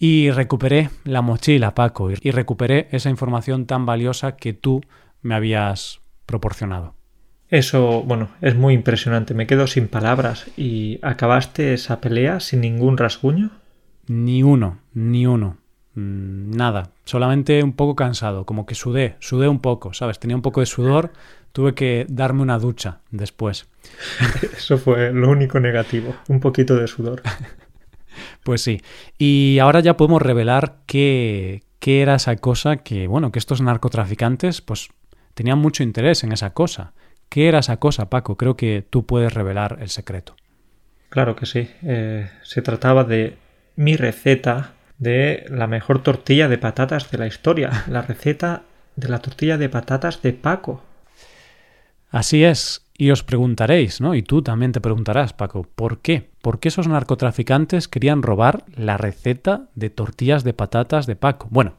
Y 0.00 0.32
recuperé 0.32 0.90
la 1.04 1.22
mochila, 1.22 1.76
Paco, 1.76 2.10
y 2.10 2.30
recuperé 2.32 2.88
esa 2.90 3.08
información 3.08 3.66
tan 3.66 3.86
valiosa 3.86 4.34
que 4.34 4.52
tú 4.52 4.80
me 5.22 5.36
habías 5.36 6.00
proporcionado. 6.26 6.94
Eso, 7.50 8.02
bueno, 8.02 8.30
es 8.40 8.56
muy 8.56 8.74
impresionante. 8.74 9.32
Me 9.32 9.46
quedo 9.46 9.68
sin 9.68 9.86
palabras. 9.86 10.46
¿Y 10.56 10.98
acabaste 11.02 11.72
esa 11.72 12.00
pelea 12.00 12.40
sin 12.40 12.60
ningún 12.60 12.96
rasguño? 12.96 13.50
Ni 14.08 14.42
uno, 14.42 14.78
ni 14.92 15.24
uno. 15.24 15.58
Mm, 15.94 16.50
nada. 16.50 16.90
Solamente 17.04 17.62
un 17.62 17.74
poco 17.74 17.94
cansado. 17.94 18.44
Como 18.44 18.66
que 18.66 18.74
sudé, 18.74 19.14
sudé 19.20 19.46
un 19.46 19.60
poco, 19.60 19.92
¿sabes? 19.92 20.18
Tenía 20.18 20.36
un 20.36 20.42
poco 20.42 20.60
de 20.60 20.66
sudor 20.66 21.12
tuve 21.52 21.74
que 21.74 22.06
darme 22.08 22.42
una 22.42 22.58
ducha 22.58 23.00
después. 23.10 23.68
Eso 24.56 24.78
fue 24.78 25.12
lo 25.12 25.28
único 25.30 25.60
negativo, 25.60 26.14
un 26.28 26.40
poquito 26.40 26.76
de 26.76 26.86
sudor. 26.86 27.22
pues 28.44 28.62
sí. 28.62 28.80
Y 29.18 29.58
ahora 29.58 29.80
ya 29.80 29.96
podemos 29.96 30.22
revelar 30.22 30.78
qué, 30.86 31.62
qué 31.78 32.02
era 32.02 32.14
esa 32.14 32.36
cosa 32.36 32.78
que, 32.78 33.06
bueno, 33.06 33.32
que 33.32 33.38
estos 33.38 33.60
narcotraficantes, 33.60 34.60
pues, 34.60 34.88
tenían 35.34 35.58
mucho 35.58 35.82
interés 35.82 36.24
en 36.24 36.32
esa 36.32 36.50
cosa. 36.50 36.92
¿Qué 37.28 37.48
era 37.48 37.60
esa 37.60 37.78
cosa, 37.78 38.10
Paco? 38.10 38.36
Creo 38.36 38.56
que 38.56 38.84
tú 38.88 39.06
puedes 39.06 39.32
revelar 39.32 39.78
el 39.80 39.88
secreto. 39.88 40.34
Claro 41.10 41.36
que 41.36 41.46
sí. 41.46 41.68
Eh, 41.82 42.28
se 42.42 42.62
trataba 42.62 43.04
de 43.04 43.36
mi 43.76 43.96
receta 43.96 44.72
de 44.98 45.44
la 45.48 45.66
mejor 45.66 46.02
tortilla 46.02 46.48
de 46.48 46.58
patatas 46.58 47.10
de 47.10 47.18
la 47.18 47.26
historia. 47.26 47.84
La 47.88 48.02
receta 48.02 48.62
de 48.96 49.08
la 49.08 49.20
tortilla 49.20 49.58
de 49.58 49.68
patatas 49.68 50.22
de 50.22 50.32
Paco. 50.32 50.82
Así 52.10 52.44
es, 52.44 52.86
y 53.00 53.12
os 53.12 53.22
preguntaréis, 53.22 54.00
¿no? 54.00 54.14
Y 54.14 54.22
tú 54.22 54.42
también 54.42 54.72
te 54.72 54.80
preguntarás, 54.80 55.32
Paco, 55.32 55.62
¿por 55.62 56.00
qué? 56.00 56.30
¿Por 56.42 56.58
qué 56.58 56.68
esos 56.68 56.88
narcotraficantes 56.88 57.88
querían 57.88 58.22
robar 58.22 58.64
la 58.74 58.96
receta 58.96 59.68
de 59.74 59.90
tortillas 59.90 60.44
de 60.44 60.52
patatas 60.52 61.06
de 61.06 61.16
Paco? 61.16 61.48
Bueno, 61.50 61.74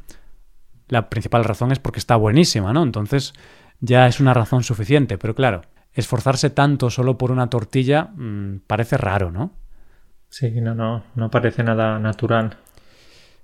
la 0.88 1.10
principal 1.10 1.44
razón 1.44 1.72
es 1.72 1.80
porque 1.80 2.00
está 2.00 2.16
buenísima, 2.16 2.74
¿no? 2.74 2.82
Entonces 2.82 3.34
ya 3.82 4.08
es 4.08 4.20
una 4.20 4.34
razón 4.34 4.64
suficiente, 4.64 5.18
pero 5.18 5.36
claro, 5.36 5.62
esforzarse 5.94 6.50
tanto 6.50 6.90
solo 6.90 7.18
por 7.18 7.32
una 7.32 7.50
tortilla 7.50 8.10
mm, 8.16 8.62
parece 8.66 8.98
raro, 8.98 9.32
¿no? 9.32 9.52
Sí, 10.30 10.50
no, 10.62 10.74
no, 10.74 11.04
no 11.16 11.30
parece 11.30 11.62
nada 11.64 12.00
natural. 12.00 12.58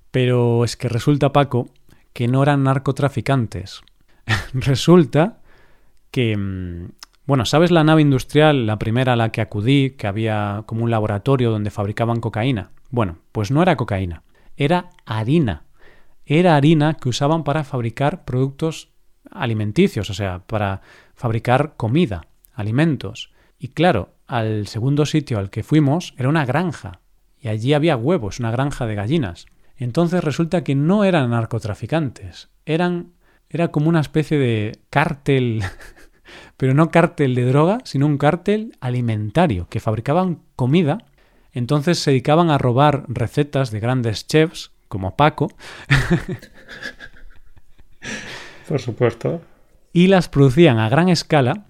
Pero 0.10 0.64
es 0.64 0.78
que 0.78 0.88
resulta, 0.88 1.34
Paco, 1.34 1.70
que 2.14 2.28
no 2.28 2.42
eran 2.42 2.64
narcotraficantes. 2.64 3.82
resulta 4.54 5.42
que, 6.12 6.36
mm, 6.36 6.92
bueno, 7.26 7.46
¿sabes 7.46 7.72
la 7.72 7.84
nave 7.84 8.02
industrial, 8.02 8.66
la 8.66 8.80
primera 8.80 9.14
a 9.14 9.16
la 9.18 9.30
que 9.32 9.42
acudí, 9.42 9.92
que 9.92 10.08
había 10.08 10.64
como 10.66 10.84
un 10.84 10.92
laboratorio 10.92 11.52
donde 11.52 11.72
fabricaban 11.72 12.22
cocaína? 12.22 12.72
Bueno, 12.90 13.20
pues 13.32 13.52
no 13.52 13.62
era 13.62 13.76
cocaína, 13.76 14.24
era 14.56 14.92
harina. 15.06 15.64
Era 16.26 16.56
harina 16.56 16.96
que 16.96 17.10
usaban 17.10 17.44
para 17.44 17.64
fabricar 17.64 18.26
productos 18.26 18.90
alimenticios, 19.32 20.10
o 20.10 20.14
sea, 20.14 20.40
para 20.40 20.82
fabricar 21.16 21.76
comida, 21.78 22.28
alimentos. 22.54 23.32
Y 23.60 23.70
claro, 23.70 24.14
al 24.28 24.68
segundo 24.68 25.06
sitio 25.06 25.40
al 25.40 25.50
que 25.50 25.64
fuimos 25.64 26.14
era 26.18 26.30
una 26.30 26.46
granja, 26.46 27.02
y 27.40 27.48
allí 27.50 27.74
había 27.74 27.96
huevos, 27.96 28.40
una 28.40 28.52
granja 28.52 28.86
de 28.86 28.96
gallinas. 28.96 29.46
Entonces 29.78 30.24
resulta 30.24 30.64
que 30.64 30.76
no 30.76 31.04
eran 31.04 31.30
narcotraficantes, 31.30 32.50
eran 32.66 33.14
era 33.50 33.70
como 33.70 33.90
una 33.90 34.02
especie 34.02 34.38
de 34.38 34.80
cártel 34.90 35.64
pero 36.58 36.74
no 36.74 36.90
cártel 36.90 37.36
de 37.36 37.46
droga, 37.46 37.78
sino 37.84 38.08
un 38.08 38.18
cártel 38.18 38.76
alimentario, 38.82 39.68
que 39.70 39.80
fabricaban 39.80 40.40
comida, 40.56 41.06
entonces 41.54 42.00
se 42.00 42.12
dedicaban 42.12 42.50
a 42.50 42.58
robar 42.58 43.06
recetas 43.08 43.72
de 43.72 43.80
grandes 43.80 44.28
chefs, 44.28 44.72
como 44.88 45.16
Paco. 45.16 45.50
Por 48.68 48.82
supuesto. 48.82 49.42
Y 49.94 50.08
las 50.08 50.30
producían 50.30 50.80
a 50.80 50.90
gran 50.90 51.10
escala 51.10 51.66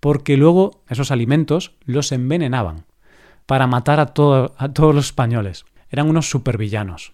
porque 0.00 0.36
luego 0.36 0.82
esos 0.88 1.10
alimentos 1.10 1.74
los 1.84 2.10
envenenaban 2.10 2.86
para 3.46 3.66
matar 3.66 4.00
a, 4.00 4.02
a 4.02 4.72
todos 4.72 4.94
los 4.94 5.06
españoles. 5.06 5.64
Eran 5.90 6.08
unos 6.08 6.28
supervillanos. 6.28 7.12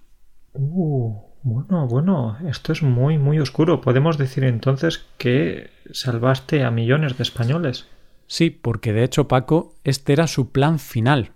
Uh. 0.55 1.28
Bueno, 1.51 1.87
bueno, 1.87 2.37
esto 2.47 2.75
es 2.75 2.83
muy, 2.83 3.17
muy 3.17 3.41
oscuro. 3.41 3.81
Podemos 3.81 4.19
decir 4.19 4.45
entonces 4.45 5.07
que 5.17 5.71
salvaste 5.93 6.63
a 6.63 6.71
millones 6.71 7.17
de 7.17 7.23
españoles. 7.23 7.87
Sí, 8.27 8.51
porque 8.51 8.93
de 8.93 9.03
hecho, 9.03 9.29
Paco, 9.29 9.75
este 9.83 10.13
era 10.13 10.27
su 10.27 10.53
plan 10.53 10.79
final. 10.79 11.33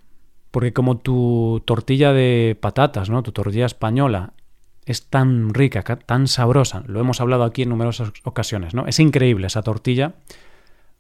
Porque 0.50 0.74
como 0.74 0.98
tu 0.98 1.62
tortilla 1.64 2.12
de 2.12 2.58
patatas, 2.60 3.08
¿no? 3.08 3.22
Tu 3.22 3.32
tortilla 3.32 3.64
española 3.64 4.34
es 4.84 5.08
tan 5.08 5.54
rica, 5.54 5.82
tan 5.82 6.26
sabrosa, 6.26 6.84
lo 6.86 7.00
hemos 7.00 7.22
hablado 7.22 7.44
aquí 7.44 7.62
en 7.62 7.70
numerosas 7.70 8.12
ocasiones, 8.24 8.74
¿no? 8.74 8.86
Es 8.86 9.00
increíble 9.00 9.46
esa 9.46 9.62
tortilla. 9.62 10.16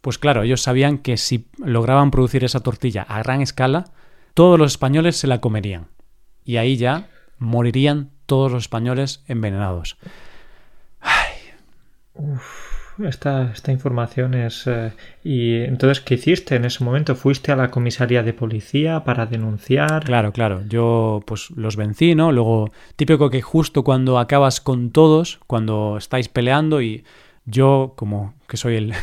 Pues 0.00 0.16
claro, 0.16 0.42
ellos 0.42 0.62
sabían 0.62 0.96
que 0.96 1.18
si 1.18 1.48
lograban 1.58 2.10
producir 2.10 2.44
esa 2.44 2.60
tortilla 2.60 3.02
a 3.02 3.22
gran 3.22 3.42
escala, 3.42 3.84
todos 4.32 4.58
los 4.58 4.72
españoles 4.72 5.18
se 5.18 5.26
la 5.26 5.42
comerían. 5.42 5.88
Y 6.46 6.56
ahí 6.56 6.78
ya 6.78 7.10
morirían 7.36 8.08
todos 8.32 8.50
los 8.50 8.62
españoles 8.62 9.22
envenenados. 9.28 9.98
esta, 13.06 13.52
esta, 13.52 13.72
información 13.72 14.32
es... 14.32 14.66
Eh, 14.66 14.92
¿Y 15.22 15.56
entonces 15.64 16.00
qué 16.00 16.14
hiciste 16.14 16.56
en 16.56 16.64
ese 16.64 16.82
momento? 16.82 17.14
¿Fuiste 17.14 17.52
a 17.52 17.56
la 17.56 17.70
comisaría 17.70 18.22
de 18.22 18.32
policía 18.32 19.04
para 19.04 19.26
denunciar? 19.26 20.04
Claro, 20.04 20.32
claro. 20.32 20.62
Yo 20.66 21.20
pues 21.26 21.50
los 21.50 21.76
vencí, 21.76 22.14
¿no? 22.14 22.32
Luego, 22.32 22.72
típico 22.96 23.28
que 23.28 23.42
justo 23.42 23.84
cuando 23.84 24.18
acabas 24.18 24.62
con 24.62 24.92
todos, 24.92 25.38
cuando 25.46 25.98
estáis 25.98 26.30
peleando 26.30 26.80
y 26.80 27.04
yo, 27.44 27.92
como 27.96 28.32
que 28.48 28.56
soy 28.56 28.76
el, 28.76 28.94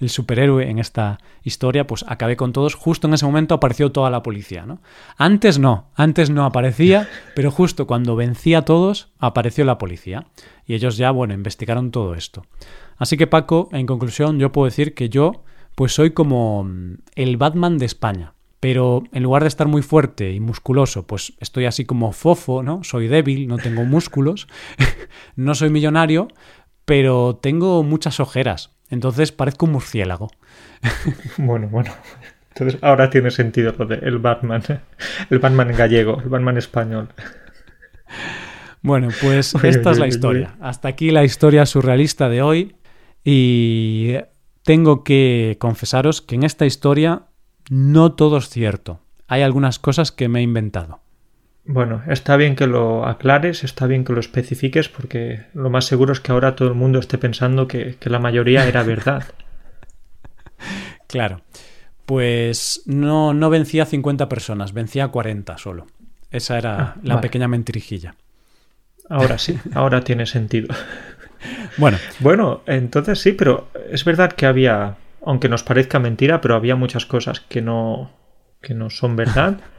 el 0.00 0.10
superhéroe 0.10 0.68
en 0.68 0.78
esta 0.78 1.18
historia, 1.42 1.86
pues 1.86 2.04
acabé 2.08 2.36
con 2.36 2.52
todos. 2.52 2.74
Justo 2.74 3.06
en 3.06 3.14
ese 3.14 3.26
momento 3.26 3.54
apareció 3.54 3.92
toda 3.92 4.10
la 4.10 4.22
policía, 4.22 4.66
¿no? 4.66 4.80
Antes 5.16 5.58
no, 5.58 5.90
antes 5.94 6.30
no 6.30 6.44
aparecía, 6.44 7.08
pero 7.34 7.50
justo 7.50 7.86
cuando 7.86 8.16
vencí 8.16 8.54
a 8.54 8.62
todos, 8.62 9.12
apareció 9.18 9.64
la 9.64 9.78
policía. 9.78 10.26
Y 10.66 10.74
ellos 10.74 10.96
ya, 10.96 11.10
bueno, 11.10 11.34
investigaron 11.34 11.90
todo 11.90 12.14
esto. 12.14 12.44
Así 12.96 13.16
que 13.16 13.26
Paco, 13.26 13.68
en 13.72 13.86
conclusión, 13.86 14.38
yo 14.38 14.52
puedo 14.52 14.66
decir 14.66 14.94
que 14.94 15.08
yo, 15.08 15.44
pues 15.74 15.92
soy 15.92 16.12
como 16.12 16.64
mm, 16.64 16.94
el 17.14 17.36
Batman 17.36 17.78
de 17.78 17.86
España. 17.86 18.32
Pero 18.58 19.04
en 19.12 19.22
lugar 19.22 19.42
de 19.42 19.48
estar 19.48 19.68
muy 19.68 19.82
fuerte 19.82 20.32
y 20.32 20.40
musculoso, 20.40 21.06
pues 21.06 21.34
estoy 21.40 21.66
así 21.66 21.84
como 21.84 22.12
fofo, 22.12 22.62
¿no? 22.62 22.82
Soy 22.84 23.06
débil, 23.06 23.46
no 23.48 23.58
tengo 23.58 23.84
músculos, 23.84 24.48
no 25.36 25.54
soy 25.54 25.70
millonario, 25.70 26.28
pero 26.86 27.36
tengo 27.36 27.82
muchas 27.82 28.18
ojeras. 28.18 28.75
Entonces 28.90 29.32
parezco 29.32 29.66
un 29.66 29.72
murciélago. 29.72 30.30
Bueno, 31.38 31.68
bueno. 31.68 31.92
Entonces 32.50 32.78
ahora 32.82 33.10
tiene 33.10 33.30
sentido 33.30 33.74
lo 33.78 33.86
de 33.86 33.96
el 33.96 34.18
Batman. 34.18 34.62
El 35.30 35.38
Batman 35.38 35.72
gallego, 35.76 36.20
el 36.22 36.28
Batman 36.28 36.56
español. 36.56 37.08
Bueno, 38.82 39.08
pues 39.20 39.54
esta 39.62 39.90
es 39.90 39.98
la 39.98 40.06
historia. 40.06 40.56
Hasta 40.60 40.88
aquí 40.88 41.10
la 41.10 41.24
historia 41.24 41.66
surrealista 41.66 42.28
de 42.28 42.42
hoy. 42.42 42.76
Y 43.24 44.14
tengo 44.62 45.02
que 45.02 45.56
confesaros 45.58 46.22
que 46.22 46.36
en 46.36 46.44
esta 46.44 46.66
historia 46.66 47.24
no 47.68 48.12
todo 48.12 48.38
es 48.38 48.48
cierto. 48.48 49.00
Hay 49.26 49.42
algunas 49.42 49.78
cosas 49.80 50.12
que 50.12 50.28
me 50.28 50.38
he 50.38 50.42
inventado. 50.42 51.00
Bueno, 51.68 52.02
está 52.06 52.36
bien 52.36 52.54
que 52.54 52.68
lo 52.68 53.06
aclares, 53.06 53.64
está 53.64 53.86
bien 53.86 54.04
que 54.04 54.12
lo 54.12 54.20
especifiques, 54.20 54.88
porque 54.88 55.46
lo 55.52 55.68
más 55.68 55.84
seguro 55.84 56.12
es 56.12 56.20
que 56.20 56.30
ahora 56.30 56.54
todo 56.54 56.68
el 56.68 56.74
mundo 56.74 57.00
esté 57.00 57.18
pensando 57.18 57.66
que, 57.66 57.96
la 58.02 58.20
mayoría 58.20 58.66
era 58.68 58.84
verdad. 58.84 59.24
claro. 61.08 61.40
Pues 62.04 62.82
no, 62.86 63.34
no 63.34 63.50
vencía 63.50 63.82
a 63.82 63.86
50 63.86 64.28
personas, 64.28 64.72
vencía 64.72 65.04
a 65.04 65.08
40 65.08 65.58
solo. 65.58 65.86
Esa 66.30 66.56
era 66.56 66.80
ah, 66.80 66.96
la 67.02 67.20
pequeña 67.20 67.48
mentirijilla. 67.48 68.14
Ahora 69.08 69.38
sí, 69.38 69.58
ahora 69.74 70.02
tiene 70.02 70.26
sentido. 70.26 70.72
Bueno. 71.78 71.98
Bueno, 72.20 72.62
entonces 72.66 73.20
sí, 73.20 73.32
pero 73.32 73.70
es 73.90 74.04
verdad 74.04 74.32
que 74.32 74.46
había, 74.46 74.98
aunque 75.24 75.48
nos 75.48 75.64
parezca 75.64 75.98
mentira, 75.98 76.40
pero 76.40 76.54
había 76.54 76.76
muchas 76.76 77.06
cosas 77.06 77.40
que 77.40 77.60
no, 77.60 78.12
que 78.60 78.72
no 78.72 78.88
son 78.88 79.16
verdad. 79.16 79.58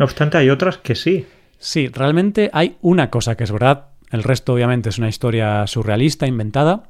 No 0.00 0.06
obstante, 0.06 0.38
hay 0.38 0.48
otras 0.48 0.78
que 0.78 0.94
sí. 0.94 1.26
Sí, 1.58 1.88
realmente 1.88 2.48
hay 2.54 2.78
una 2.80 3.10
cosa 3.10 3.36
que 3.36 3.44
es 3.44 3.52
verdad. 3.52 3.88
El 4.10 4.22
resto 4.22 4.54
obviamente 4.54 4.88
es 4.88 4.96
una 4.96 5.10
historia 5.10 5.66
surrealista, 5.66 6.26
inventada. 6.26 6.84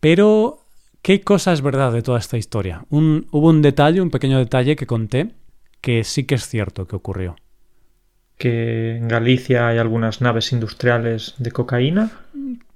Pero, 0.00 0.58
¿qué 1.00 1.20
cosa 1.20 1.52
es 1.52 1.62
verdad 1.62 1.92
de 1.92 2.02
toda 2.02 2.18
esta 2.18 2.36
historia? 2.38 2.84
hubo 2.90 3.48
un 3.48 3.62
detalle, 3.62 4.00
un 4.00 4.10
pequeño 4.10 4.38
detalle 4.38 4.74
que 4.74 4.88
conté 4.88 5.30
que 5.80 6.02
sí 6.02 6.24
que 6.24 6.34
es 6.34 6.48
cierto 6.48 6.88
que 6.88 6.96
ocurrió. 6.96 7.36
¿Que 8.36 8.96
en 8.96 9.06
Galicia 9.06 9.68
hay 9.68 9.78
algunas 9.78 10.20
naves 10.20 10.52
industriales 10.52 11.36
de 11.38 11.52
cocaína? 11.52 12.10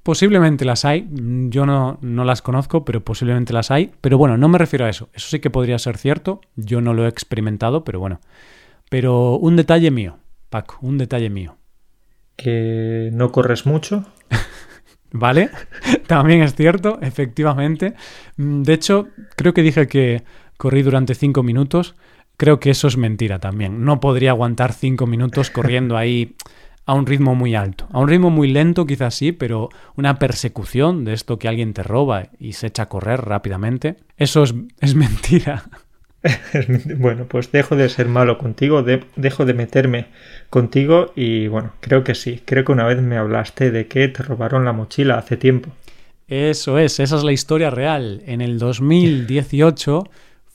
Posiblemente 0.05 0.65
las 0.65 0.85
hay, 0.85 1.09
yo 1.49 1.67
no, 1.67 1.99
no, 2.01 2.23
las 2.23 2.43
conozco, 2.43 2.85
pero 2.85 3.01
posiblemente 3.01 3.53
las 3.53 3.73
hay. 3.73 3.91
Pero 4.01 4.19
bueno, 4.19 4.37
no 4.37 4.49
me 4.49 4.59
refiero 4.59 4.85
a 4.85 4.89
eso. 4.89 5.09
Eso 5.15 5.31
sí 5.31 5.41
que 5.41 5.51
podría 5.51 5.81
ser 5.81 5.99
cierto. 5.99 6.43
Yo 6.55 6.81
no 6.81 6.95
lo 6.95 7.07
he 7.07 7.09
experimentado, 7.09 7.83
pero 7.83 7.99
bueno. 7.99 8.21
Pero 8.95 9.39
un 9.39 9.57
detalle 9.57 9.91
mío, 9.91 10.19
Paco, 10.51 10.79
un 10.81 10.99
detalle 10.99 11.29
mío. 11.29 11.57
¿Que 12.37 13.11
no 13.13 13.33
corres 13.33 13.67
mucho? 13.67 14.05
¿Vale? 15.11 15.51
También 16.07 16.45
es 16.45 16.55
cierto, 16.55 17.01
efectivamente. 17.03 17.95
De 18.37 18.73
hecho, 18.73 19.09
creo 19.35 19.53
que 19.53 19.63
dije 19.63 19.89
que 19.89 20.23
corrí 20.57 20.83
durante 20.83 21.17
cinco 21.17 21.43
minutos. 21.43 21.97
Creo 22.37 22.61
que 22.61 22.71
eso 22.71 22.87
es 22.87 22.97
mentira 22.97 23.41
también. 23.41 23.85
No 23.85 23.99
podría 23.99 24.31
aguantar 24.31 24.73
cinco 24.73 25.09
minutos 25.09 25.51
corriendo 25.51 25.97
ahí 25.97 26.37
a 26.87 26.95
un 26.95 27.07
ritmo 27.07 27.35
muy 27.35 27.57
alto. 27.57 27.89
A 27.91 27.99
un 27.99 28.07
ritmo 28.07 28.31
muy 28.31 28.47
lento 28.47 28.87
quizás 28.87 29.17
sí, 29.17 29.33
pero 29.33 29.71
una 29.97 30.21
persecución 30.21 31.05
de 31.05 31.15
esto 31.15 31.41
que 31.41 31.49
alguien 31.49 31.75
te 31.75 31.83
roba 31.83 32.29
y 32.39 32.53
se 32.53 32.69
echa 32.69 32.85
a 32.85 32.89
correr 32.89 33.23
rápidamente, 33.23 33.97
eso 34.17 34.45
es, 34.45 34.55
es 34.81 34.95
mentira. 34.95 35.65
bueno, 36.97 37.27
pues 37.29 37.53
dejo 37.53 37.77
de 37.77 37.89
ser 37.89 38.09
malo 38.09 38.39
contigo, 38.39 38.83
dejo 38.83 39.45
de 39.45 39.55
meterme 39.55 40.07
contigo 40.51 41.13
y 41.15 41.49
bueno, 41.49 41.73
creo 41.81 42.05
que 42.05 42.15
sí. 42.15 42.41
Creo 42.45 42.65
que 42.65 42.73
una 42.73 42.85
vez 42.85 43.01
me 43.01 43.17
hablaste 43.17 43.71
de 43.71 43.87
que 43.87 44.09
te 44.09 44.23
robaron 44.23 44.65
la 44.65 44.73
mochila 44.73 45.19
hace 45.19 45.37
tiempo. 45.37 45.71
Eso 46.27 46.79
es, 46.79 47.01
esa 47.01 47.17
es 47.17 47.25
la 47.25 47.33
historia 47.33 47.71
real. 47.71 48.23
En 48.27 48.41
el 48.41 48.59
2018 48.59 50.05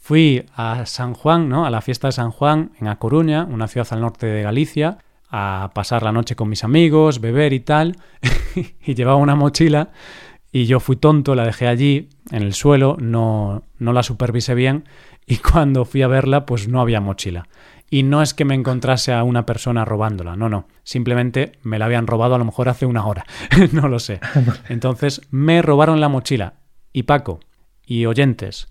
fui 0.01 0.45
a 0.55 0.85
San 0.87 1.13
Juan, 1.13 1.49
¿no? 1.49 1.65
A 1.65 1.69
la 1.69 1.81
fiesta 1.81 2.07
de 2.07 2.13
San 2.13 2.31
Juan 2.31 2.71
en 2.79 2.87
A 2.87 2.97
Coruña, 2.97 3.45
una 3.45 3.67
ciudad 3.67 3.87
al 3.91 4.01
norte 4.01 4.25
de 4.25 4.41
Galicia, 4.41 4.97
a 5.29 5.69
pasar 5.75 6.01
la 6.01 6.11
noche 6.11 6.35
con 6.35 6.49
mis 6.49 6.63
amigos, 6.63 7.21
beber 7.21 7.53
y 7.53 7.59
tal, 7.59 7.97
y 8.83 8.95
llevaba 8.95 9.17
una 9.17 9.35
mochila 9.35 9.91
y 10.51 10.65
yo 10.65 10.79
fui 10.79 10.95
tonto, 10.95 11.35
la 11.35 11.45
dejé 11.45 11.67
allí 11.67 12.09
en 12.31 12.41
el 12.41 12.53
suelo, 12.53 12.97
no, 12.99 13.63
no 13.77 13.93
la 13.93 14.01
supervisé 14.01 14.55
bien 14.55 14.85
y 15.29 15.37
cuando 15.37 15.85
fui 15.85 16.01
a 16.01 16.07
verla 16.07 16.45
pues 16.47 16.67
no 16.67 16.81
había 16.81 16.99
mochila. 16.99 17.47
Y 17.91 18.03
no 18.03 18.21
es 18.21 18.33
que 18.33 18.45
me 18.45 18.55
encontrase 18.55 19.13
a 19.13 19.23
una 19.23 19.45
persona 19.45 19.85
robándola, 19.85 20.35
no, 20.35 20.49
no, 20.49 20.67
simplemente 20.83 21.53
me 21.61 21.79
la 21.79 21.85
habían 21.85 22.07
robado 22.07 22.35
a 22.35 22.37
lo 22.39 22.45
mejor 22.45 22.67
hace 22.67 22.87
una 22.87 23.05
hora, 23.05 23.25
no 23.71 23.87
lo 23.87 23.99
sé. 23.99 24.19
Entonces 24.69 25.21
me 25.29 25.61
robaron 25.61 26.01
la 26.01 26.09
mochila. 26.09 26.55
Y 26.91 27.03
Paco, 27.03 27.39
y 27.85 28.07
oyentes, 28.07 28.69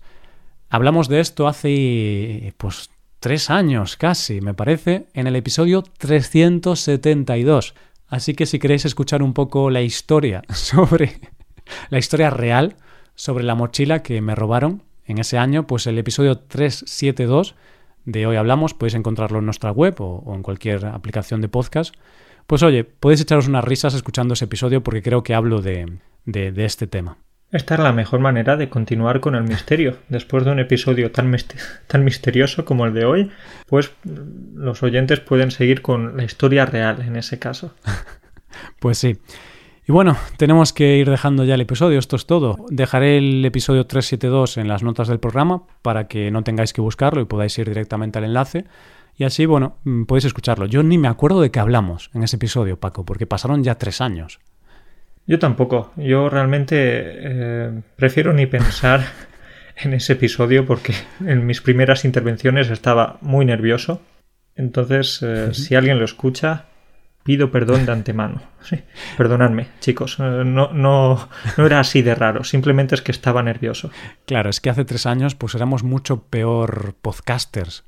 hablamos 0.69 1.07
de 1.07 1.21
esto 1.21 1.47
hace 1.47 2.53
pues 2.57 2.89
tres 3.21 3.49
años 3.49 3.95
casi, 3.95 4.41
me 4.41 4.53
parece, 4.53 5.07
en 5.13 5.27
el 5.27 5.37
episodio 5.37 5.81
372. 5.81 7.73
Así 8.07 8.33
que 8.33 8.45
si 8.45 8.59
queréis 8.59 8.83
escuchar 8.83 9.23
un 9.23 9.33
poco 9.33 9.69
la 9.69 9.81
historia 9.81 10.43
sobre 10.49 11.21
la 11.89 11.99
historia 11.99 12.29
real 12.29 12.75
sobre 13.15 13.43
la 13.43 13.55
mochila 13.55 14.01
que 14.01 14.21
me 14.21 14.35
robaron 14.35 14.83
en 15.11 15.17
ese 15.19 15.37
año, 15.37 15.67
pues 15.67 15.87
el 15.87 15.97
episodio 15.97 16.37
372 16.37 17.55
de 18.05 18.25
Hoy 18.27 18.35
Hablamos 18.37 18.73
podéis 18.73 18.95
encontrarlo 18.95 19.39
en 19.39 19.45
nuestra 19.45 19.71
web 19.71 19.95
o, 19.99 20.33
en 20.35 20.43
cualquier 20.43 20.85
aplicación 20.85 21.41
de 21.41 21.49
podcast. 21.49 21.95
Pues 22.47 22.63
oye, 22.63 22.83
podéis 22.83 23.21
echaros 23.21 23.47
unas 23.47 23.63
risas 23.63 23.93
escuchando 23.93 24.33
ese 24.33 24.45
episodio 24.45 24.81
porque 24.81 25.01
creo 25.01 25.23
que 25.23 25.35
hablo 25.35 25.61
de 25.61 25.99
este 26.25 26.87
tema. 26.87 27.17
Esta 27.51 27.73
es 27.73 27.79
la 27.79 27.93
mejor 27.93 28.19
manera 28.19 28.57
de 28.57 28.69
continuar 28.69 29.21
con 29.21 29.33
el 29.33 29.43
misterio. 29.43 29.97
Después 30.07 30.45
de 30.45 30.51
un 30.51 30.59
episodio 30.59 31.11
tan, 31.11 31.35
tan 31.87 32.03
misterioso 32.03 32.63
como 32.63 32.85
el 32.85 32.93
de 32.93 33.05
hoy, 33.05 33.31
pues 33.65 33.91
los 34.53 34.83
oyentes 34.83 35.19
pueden 35.19 35.49
seguir 35.49 35.81
con 35.81 36.15
la 36.15 36.23
historia 36.23 36.67
real 36.67 37.01
en 37.01 37.15
ese 37.15 37.39
caso. 37.39 37.73
pues 38.79 38.99
sí. 38.99 39.17
Y 39.89 39.91
bueno, 39.91 40.17
tenemos 40.37 40.71
que 40.71 40.97
ir 40.97 41.09
dejando 41.09 41.45
ya 41.45 41.55
el 41.55 41.61
episodio, 41.61 41.97
esto 41.97 42.15
es 42.15 42.27
todo. 42.27 42.57
Dejaré 42.69 43.17
el 43.17 43.43
episodio 43.43 43.87
372 43.87 44.57
en 44.57 44.67
las 44.67 44.83
notas 44.83 45.07
del 45.07 45.19
programa 45.19 45.63
para 45.81 46.07
que 46.07 46.29
no 46.29 46.43
tengáis 46.43 46.73
que 46.73 46.81
buscarlo 46.81 47.21
y 47.21 47.25
podáis 47.25 47.57
ir 47.57 47.67
directamente 47.67 48.19
al 48.19 48.25
enlace. 48.25 48.65
Y 49.17 49.23
así, 49.23 49.47
bueno, 49.47 49.77
mm, 49.85 50.03
podéis 50.03 50.25
escucharlo. 50.25 50.67
Yo 50.67 50.83
ni 50.83 50.99
me 50.99 51.07
acuerdo 51.07 51.41
de 51.41 51.49
qué 51.49 51.59
hablamos 51.59 52.11
en 52.13 52.21
ese 52.21 52.35
episodio, 52.35 52.79
Paco, 52.79 53.03
porque 53.03 53.25
pasaron 53.25 53.63
ya 53.63 53.79
tres 53.79 53.99
años. 53.99 54.39
Yo 55.25 55.39
tampoco. 55.39 55.91
Yo 55.95 56.29
realmente 56.29 56.75
eh, 56.77 57.81
prefiero 57.95 58.31
ni 58.31 58.45
pensar 58.45 59.01
en 59.75 59.93
ese 59.93 60.13
episodio 60.13 60.67
porque 60.67 60.93
en 61.25 61.47
mis 61.47 61.61
primeras 61.61 62.05
intervenciones 62.05 62.69
estaba 62.69 63.17
muy 63.21 63.43
nervioso. 63.43 64.03
Entonces, 64.55 65.23
eh, 65.23 65.51
si 65.55 65.73
alguien 65.73 65.97
lo 65.97 66.05
escucha, 66.05 66.65
pido 67.23 67.51
perdón 67.51 67.85
de 67.85 67.91
antemano. 67.91 68.41
Perdonadme, 69.17 69.67
chicos. 69.79 70.17
Eh, 70.19 70.43
no, 70.45 70.71
no, 70.73 71.29
no 71.57 71.65
era 71.65 71.79
así 71.79 72.01
de 72.01 72.15
raro. 72.15 72.43
Simplemente 72.43 72.95
es 72.95 73.01
que 73.01 73.11
estaba 73.11 73.43
nervioso. 73.43 73.91
Claro, 74.25 74.49
es 74.49 74.59
que 74.59 74.69
hace 74.69 74.85
tres 74.85 75.05
años 75.05 75.35
pues 75.35 75.55
éramos 75.55 75.83
mucho 75.83 76.23
peor 76.23 76.95
podcasters 77.01 77.83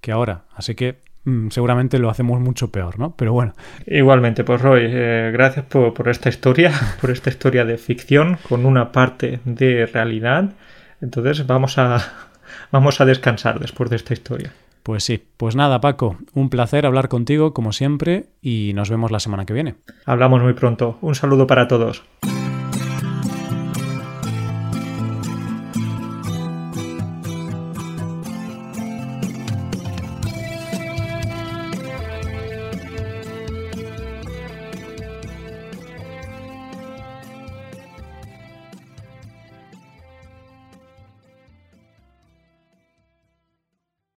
que 0.00 0.12
ahora. 0.12 0.44
Así 0.54 0.74
que 0.74 1.04
Mm, 1.24 1.48
seguramente 1.48 1.98
lo 1.98 2.10
hacemos 2.10 2.40
mucho 2.40 2.70
peor, 2.70 2.98
¿no? 2.98 3.16
Pero 3.16 3.32
bueno. 3.32 3.54
Igualmente, 3.86 4.44
pues 4.44 4.60
Roy, 4.60 4.82
eh, 4.84 5.30
gracias 5.32 5.64
por, 5.64 5.94
por, 5.94 6.08
esta 6.08 6.28
historia, 6.28 6.72
por 7.00 7.10
esta 7.10 7.30
historia 7.30 7.64
de 7.64 7.78
ficción 7.78 8.38
con 8.48 8.66
una 8.66 8.92
parte 8.92 9.40
de 9.44 9.86
realidad. 9.86 10.52
Entonces 11.00 11.46
vamos 11.46 11.78
a, 11.78 12.28
vamos 12.70 13.00
a 13.00 13.04
descansar 13.04 13.58
después 13.58 13.90
de 13.90 13.96
esta 13.96 14.12
historia. 14.12 14.52
Pues 14.84 15.02
sí, 15.02 15.24
pues 15.38 15.56
nada, 15.56 15.80
Paco, 15.80 16.18
un 16.34 16.50
placer 16.50 16.84
hablar 16.84 17.08
contigo 17.08 17.54
como 17.54 17.72
siempre 17.72 18.26
y 18.42 18.72
nos 18.74 18.90
vemos 18.90 19.10
la 19.10 19.18
semana 19.18 19.46
que 19.46 19.54
viene. 19.54 19.76
Hablamos 20.04 20.42
muy 20.42 20.52
pronto. 20.52 20.98
Un 21.00 21.14
saludo 21.14 21.46
para 21.46 21.66
todos. 21.68 22.04